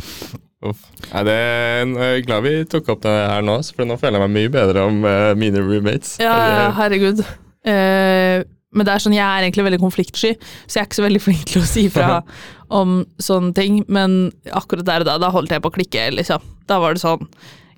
[0.70, 0.87] Uff.
[1.11, 4.25] Nei, det, jeg er glad vi tok opp det her nå, for nå føler jeg
[4.25, 6.16] meg mye bedre om uh, mine roommates.
[6.22, 7.22] Ja, ja, herregud.
[7.66, 10.31] Uh, men det er sånn, jeg er egentlig veldig konfliktsky,
[10.64, 12.22] så jeg er ikke så veldig flink til å si fra
[12.81, 13.83] om sånne ting.
[13.92, 16.44] Men akkurat der og da, da holdt jeg på å klikke, liksom.
[16.70, 17.27] Da var det sånn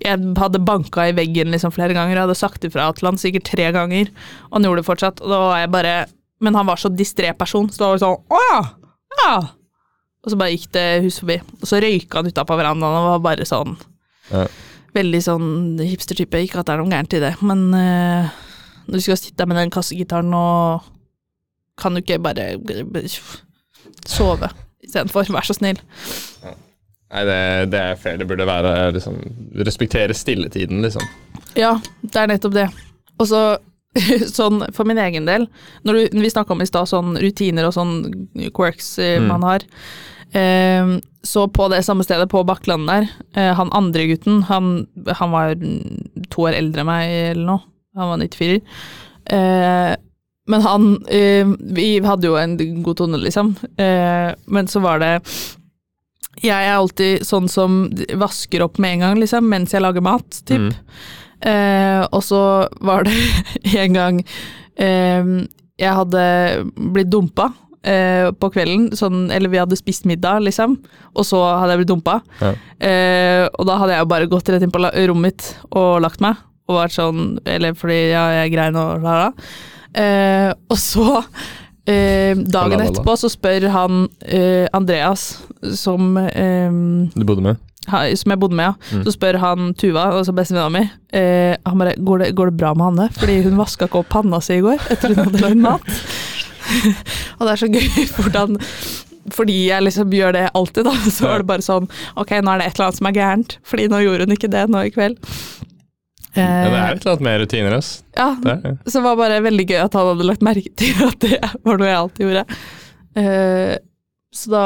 [0.02, 3.48] Jeg hadde banka i veggen liksom flere ganger, jeg hadde sagt ifra til han sikkert
[3.50, 4.12] tre ganger,
[4.50, 5.24] og han gjorde det fortsatt.
[5.24, 5.98] Og da var jeg bare
[6.44, 8.62] Men han var så distré person, så da var det sånn Å ja!
[9.24, 9.34] Ja!
[10.24, 11.36] Og så bare gikk det hus forbi.
[11.60, 13.76] Og så røyka han utapå verandaen og var bare sånn
[14.32, 14.46] Ja.
[14.94, 15.48] Veldig sånn
[15.82, 16.38] hipster-type.
[16.46, 18.28] Ikke at det er noe gærent i det, men uh,
[18.86, 20.86] når du skal sitte der med den kassegitaren og
[21.76, 22.52] Kan du ikke bare
[24.06, 24.48] sove
[24.84, 25.26] istedenfor?
[25.34, 25.80] Vær så snill.
[26.44, 27.38] Nei, det,
[27.74, 28.16] det er fair.
[28.20, 29.18] Det burde være liksom
[29.66, 31.02] Respektere stilletiden, liksom.
[31.58, 32.68] Ja, det er nettopp det.
[33.18, 33.42] Og så
[34.38, 35.44] sånn for min egen del,
[35.86, 37.92] når du, vi snakka om i stad sånn rutiner og sånn
[38.56, 39.28] quirks eh, Mm.
[39.30, 39.66] man har,
[40.36, 40.94] eh,
[41.24, 45.54] så på det samme stedet, på Bakklandet der, eh, han andre gutten, han, han var
[46.30, 47.64] to år eldre enn meg eller noe,
[47.96, 48.58] han var 94.
[49.32, 49.94] Eh,
[50.44, 55.14] men han eh, Vi hadde jo en god tone, liksom, eh, men så var det
[56.42, 57.84] jeg er alltid sånn som
[58.18, 60.66] vasker opp med en gang, liksom, mens jeg lager mat, typ.
[60.66, 60.96] Mm.
[61.46, 62.40] Eh, og så
[62.82, 63.14] var det
[63.84, 64.18] en gang
[64.74, 66.22] jeg hadde
[66.74, 67.52] blitt dumpa
[67.86, 70.78] eh, på kvelden, sånn, eller vi hadde spist middag, liksom,
[71.14, 72.18] og så hadde jeg blitt dumpa.
[72.40, 72.54] Ja.
[72.88, 76.24] Eh, og da hadde jeg jo bare gått rett inn på rommet mitt og lagt
[76.24, 79.28] meg, og vært sånn, eller fordi ja, jeg grein og la la.
[79.94, 81.06] Eh, og så
[81.86, 85.44] eh, dagen etterpå så spør han eh, Andreas,
[85.78, 86.72] som eh,
[87.14, 87.62] Du bodde med?
[87.84, 88.96] som jeg bodde med, ja.
[88.96, 89.04] Mm.
[89.04, 92.74] Så spør han Tuva, altså bestevenninna mi, eh, han bare går det, 'Går det bra
[92.74, 95.60] med Hanne?' Fordi hun vaska ikke opp panna si i går etter hun hadde lagd
[95.60, 95.82] mat.
[97.38, 98.58] og det er så gøy hvordan
[99.34, 101.86] Fordi jeg liksom gjør det alltid, da, så er det bare sånn
[102.20, 104.50] Ok, nå er det et eller annet som er gærent, fordi nå gjorde hun ikke
[104.52, 105.16] det nå i kveld.
[106.34, 107.90] Ja, det er Eh, et eller annet med rutiner, ass.
[108.18, 111.04] ja, Det er, så det var bare veldig gøy at han hadde lagt merke til
[111.06, 112.44] at det var noe jeg alltid gjorde.
[113.22, 113.74] Eh,
[114.34, 114.64] så da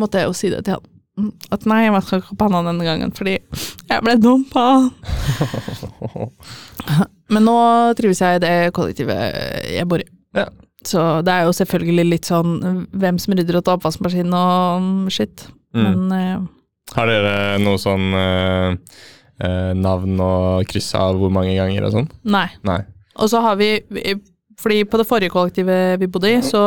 [0.00, 0.86] måtte jeg jo si det til han.
[1.20, 4.64] Mm, At nei, jeg vaska ikke panna denne gangen fordi jeg ble dumpa.
[7.30, 7.56] Men nå
[7.98, 10.08] trives jeg i det kollektivet jeg bor i.
[10.36, 10.46] Ja.
[10.86, 15.46] Så det er jo selvfølgelig litt sånn hvem som rydder opp oppvaskmaskinen og shit.
[15.76, 15.82] mm.
[15.82, 16.46] Men uh,
[16.96, 18.72] Har dere noe sånn uh,
[19.44, 22.08] uh, navn og kryss av hvor mange ganger og sånn?
[22.24, 22.46] nei.
[22.64, 22.80] Nei.
[23.20, 23.82] Og så har vi-
[24.60, 26.62] Fordi på det forrige kollektivet vi bodde i, så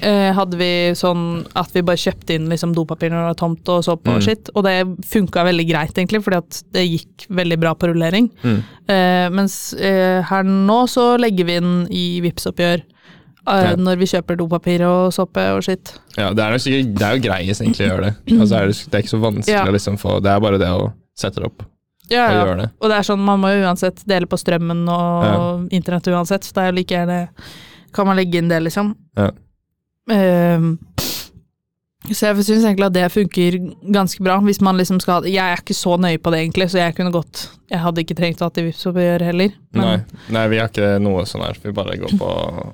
[0.00, 1.24] eh, hadde vi sånn
[1.58, 4.24] at vi bare kjøpte inn liksom dopapir når det var tomt og såpe og Mm.
[4.26, 4.76] skitt, og det
[5.10, 8.30] funka veldig greit, egentlig, fordi at det gikk veldig bra på rullering.
[8.42, 8.60] Mm.
[8.88, 13.74] Eh, mens eh, her nå så legger vi inn i Vipps-oppgjør eh, Ja.
[13.76, 15.94] når vi kjøper dopapir og såpe og skitt.
[16.16, 18.14] Ja, det er, sikkert, det er jo greiest egentlig å gjøre det.
[18.40, 19.64] Altså, er det, det er ikke så vanskelig Ja.
[19.66, 21.62] å liksom få Det er bare det å sette det opp
[22.10, 22.44] Ja, ja.
[22.44, 22.68] Og, det.
[22.80, 26.54] Og det er sånn, man må jo uansett dele på strømmen og internett uansett, så
[26.56, 27.20] det er jo like gjerne
[27.92, 28.94] Kan man legge inn det, liksom.
[29.16, 29.30] Ja.
[30.12, 30.78] Ehm,
[32.08, 33.56] så jeg syns egentlig at det funker
[33.92, 35.26] ganske bra, hvis man liksom skal.
[35.28, 38.16] Jeg er ikke så nøye på det, egentlig, så jeg kunne godt Jeg hadde ikke
[38.16, 39.56] trengt å ha det Vipps-oppgjør heller.
[39.76, 39.96] Nei,
[40.32, 41.58] nei, vi har ikke noe sånn her.
[41.60, 42.30] Vi bare går på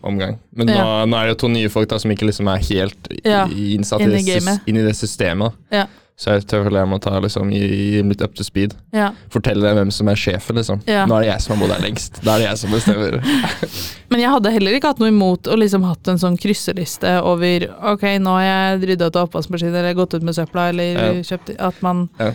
[0.06, 0.36] omgang.
[0.54, 1.04] Men nå, Ja.
[1.06, 4.04] nå er det jo to nye folk da som ikke liksom er helt Ja, innsatt
[4.04, 5.56] inn i, det, inn i det systemet.
[5.72, 5.86] Ja.
[6.16, 8.76] Så jeg tror jeg må ta liksom gi, dem litt up to speed.
[8.94, 9.08] ja.
[9.34, 10.80] Fortelle dem hvem som er sjefen, liksom.
[10.86, 11.06] Ja.
[11.10, 12.20] Nå er det jeg som har bodd her lengst.
[12.22, 13.16] Da er det jeg som bestemmer.
[14.14, 17.66] Men jeg hadde heller ikke hatt noe imot å liksom hatt en sånn krysseliste over
[17.94, 21.12] Ok, nå har jeg rydda ut oppvaskmaskinen, eller gått ut med søpla, eller Ja.
[21.26, 22.30] kjøpt At man Ja.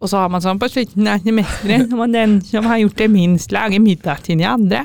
[0.00, 3.08] Og så har man sånn på slutten av semesteret, må den som har gjort det
[3.10, 4.84] minst, lager middag til de andre.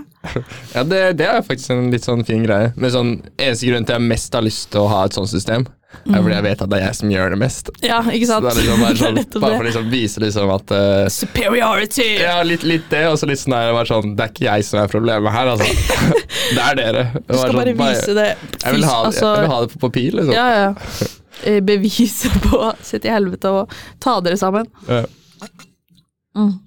[0.74, 2.72] Ja, det, det er faktisk en litt sånn fin greie.
[2.76, 5.68] Men sånn, eneste grunn til jeg mest har lyst til å ha et sånt system,
[6.04, 7.70] er fordi jeg vet at det er jeg som gjør det mest.
[7.86, 8.46] Ja, ikke Så sant?
[8.46, 12.08] det er liksom bare, sånn, bare for å liksom vise liksom at uh, Superiority!
[12.20, 14.82] Ja, litt, litt det, og så litt sånn her, sånn Det er ikke jeg som
[14.84, 15.68] er problemet her, altså.
[16.58, 17.06] det er dere.
[17.16, 18.30] Du skal sånn, bare vise det.
[18.36, 20.36] jeg, vil ha, altså, jeg vil ha det på papir, liksom.
[20.36, 21.60] Ja, ja.
[21.66, 24.70] Bevise på sitt i helvete og ta dere sammen.
[24.90, 25.04] Ja.
[26.38, 26.58] Mm.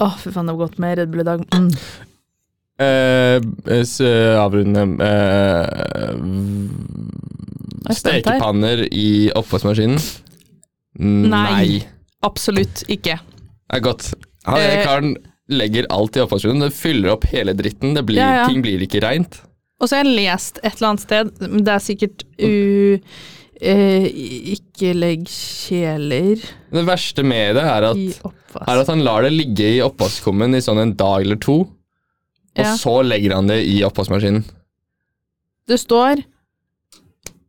[0.00, 1.44] Åh, fy faen, det var godt med Red Bull i dag.
[1.52, 1.68] Mm.
[2.80, 3.36] Eh,
[4.40, 7.39] avrunde eh, spent her.
[7.88, 9.98] Stekepanner i oppvaskmaskinen?
[11.00, 11.80] Nei.
[12.26, 13.16] Absolutt ikke.
[13.20, 14.12] Det er godt.
[14.46, 14.84] Han Eh.
[14.84, 15.16] karen
[15.50, 16.68] legger alt i oppvaskmaskinen.
[16.68, 17.94] Det fyller opp hele dritten.
[17.94, 18.46] Det blir, Ja, ja.
[18.48, 19.40] Ting blir ikke reint.
[19.80, 23.00] Og så har jeg lest et eller annet sted, men det er sikkert u...
[23.62, 24.06] Eh,
[24.56, 26.40] ikke legg kjeler
[26.72, 27.98] Det verste med det er at,
[28.56, 32.64] er at han lar det ligge i oppvaskkummen i sånn en dag eller to, og
[32.64, 32.72] Ja.
[32.74, 34.44] så legger han det i oppvaskmaskinen.
[35.68, 36.24] Det står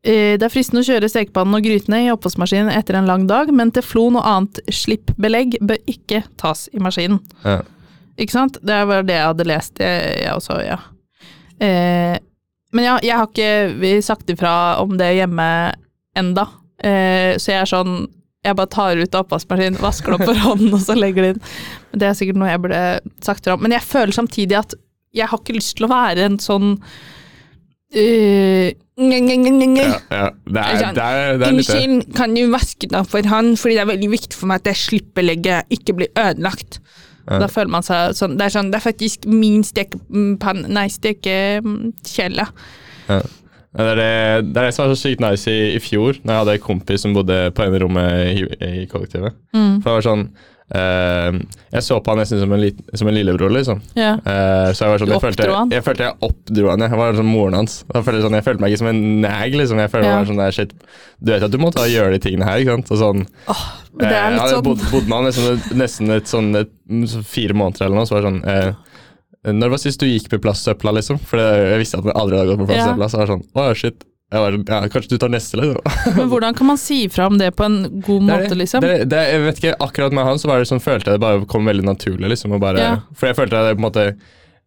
[0.02, 3.70] det er fristende å kjøre stekepannen og grytene i oppvaskmaskinen etter en lang dag, men
[3.74, 7.20] teflon og annet slippbelegg bør ikke tas i maskinen.
[7.46, 7.60] Ja.
[8.18, 8.58] Ikke sant?
[8.66, 10.80] Det var det jeg hadde lest, jeg, jeg også, ja.
[11.62, 12.18] Eh,
[12.74, 15.48] men ja, jeg har ikke sagt ifra om det hjemme
[16.18, 16.48] enda,
[16.82, 17.96] eh, så jeg er sånn
[18.42, 21.42] jeg bare tar ut oppvaskmaskinen, vasker det opp for hånden, og så legger det inn.
[21.92, 22.86] Men Det er sikkert noe jeg burde
[23.22, 23.62] sagt ifra om.
[23.62, 24.74] Men jeg føler samtidig at
[25.14, 26.72] jeg har ikke lyst til å være en sånn
[27.94, 29.86] eh, nge, nge, nge.
[29.86, 30.30] Ja, ja.
[30.46, 31.78] Det, er, Sånn, det, er, det er litt det.
[31.82, 33.54] Unnskyld, kan du vaske den opp for han?
[33.60, 36.80] fordi det er veldig viktig for meg at det slippelegget ikke blir ødelagt.
[37.28, 37.38] Ja.
[37.44, 42.48] Da føler man seg sånn Det er sånn, det er faktisk min stekepanne Nei, stekekjele.
[43.06, 44.08] Ja, Det er det,
[44.50, 46.64] det er det som var så sykt nice i, i fjor, når jeg hadde en
[46.66, 48.48] kompis som bodde på ene rommet i,
[48.82, 49.38] i kollektivet.
[49.56, 49.78] Mm.
[49.80, 50.26] For det var sånn
[50.76, 51.38] eh,
[51.76, 53.82] Jeg så på han nesten som en, lit, som en lillebror, liksom.
[53.98, 54.14] Ja.
[54.26, 56.86] Uh, så jeg var sånn jeg følte, jeg følte jeg oppdro han.
[56.86, 57.78] Jeg var sånn moren hans.
[57.88, 59.82] Jeg følte, sånn, jeg følte meg ikke som en nag, liksom.
[59.84, 60.20] Jeg følte Ja.
[60.20, 60.76] meg sånn der, shit
[61.22, 62.92] Du vet at du må ta og gjøre de tingene her, ikke sant?
[62.92, 63.66] Og sånn, oh,
[64.00, 66.56] det eh, er jeg litt uh, sånn bodd, bodde med han nesten, nesten et sånn
[66.64, 66.72] et,
[67.28, 68.72] fire måneder eller noe, så var det sånn eh,
[69.52, 71.20] Når var sist du gikk på plastsøpla, liksom?
[71.26, 72.94] For jeg visste at jeg aldri hadde gått Ja.
[72.96, 73.10] plastsøpla.
[73.10, 74.04] Så var det sånn, å shit.
[74.32, 75.96] Jeg sånn, ja, kanskje du tar neste, liksom.
[76.18, 78.86] Men hvordan kan man si fra om det på en god Det er måte, liksom?
[78.86, 81.24] Det, det, jeg vet ikke, Akkurat med han så var det sånn, følte jeg det
[81.26, 82.30] bare kom veldig naturlig.
[82.36, 82.94] liksom, og bare, Ja.
[83.14, 84.06] For jeg følte det på en måte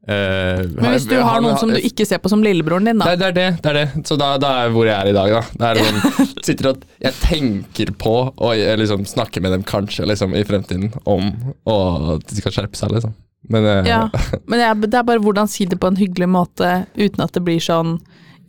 [0.07, 2.99] eh, Men hvis du har han- noen som du ikke ser på som lillebroren din,
[3.01, 3.15] da.
[3.17, 3.63] det, er- det det.
[3.63, 4.05] det er det.
[4.05, 5.43] Så da, da er jeg hvor jeg er i dag, da.
[5.57, 10.35] Det er sånn, sitter at Jeg tenker på å liksom, snakke med dem kanskje liksom,
[10.37, 11.31] i fremtiden om
[11.65, 13.15] at de skal skjerpe seg, liksom.
[13.49, 14.03] Men eh, Ja.
[14.47, 17.43] Men det det er bare hvordan si det på en hyggelig måte, uten at det
[17.45, 17.97] blir sånn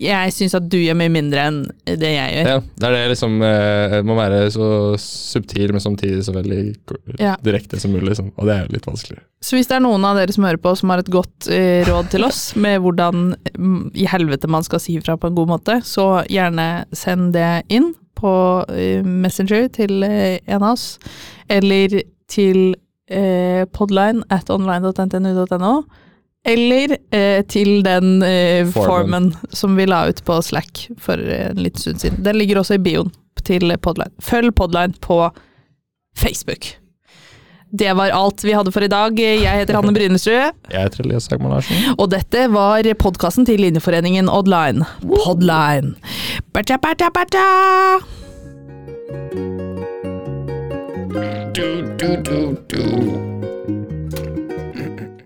[0.01, 2.49] Jeg syns at du gjør mye mindre enn det jeg gjør.
[2.51, 4.67] ja, det er det liksom eh, Må være så
[4.99, 6.59] subtil, men samtidig så veldig
[7.21, 7.35] Ja.
[7.43, 8.09] direkte som mulig.
[8.11, 8.31] Liksom.
[8.35, 9.19] Og det er jo litt vanskelig.
[9.45, 11.83] Så hvis det er noen av dere som hører på som har et godt eh,
[11.87, 15.47] råd til oss med hvordan mm, i helvete man skal si ifra på en god
[15.53, 18.31] måte, så gjerne send det inn på
[18.71, 20.97] eh, Messenger til eh, en av oss,
[21.51, 22.73] eller til
[23.11, 25.73] eh, podline at online.ntnu.no,
[26.45, 28.85] eller eh, til den eh, Formen.
[28.85, 32.23] formen som vi la ut på Slack for eh, en liten stund siden.
[32.23, 33.11] Den ligger også i bioen
[33.45, 34.13] til Podline.
[34.21, 35.19] Følg Podline på
[36.17, 36.75] Facebook.
[37.75, 39.17] Det var alt vi hadde for i dag.
[39.19, 40.37] Jeg heter Hanne Brynestrø.
[40.71, 41.95] Jeg heter Elias Hagman Larsen.
[41.97, 44.85] og dette var podkasten til Linjeforeningen Oddline.
[45.01, 45.95] Podline.
[46.53, 47.99] Bacha, bacha, bacha.
[51.55, 51.67] Du,
[51.99, 53.34] du, du, du.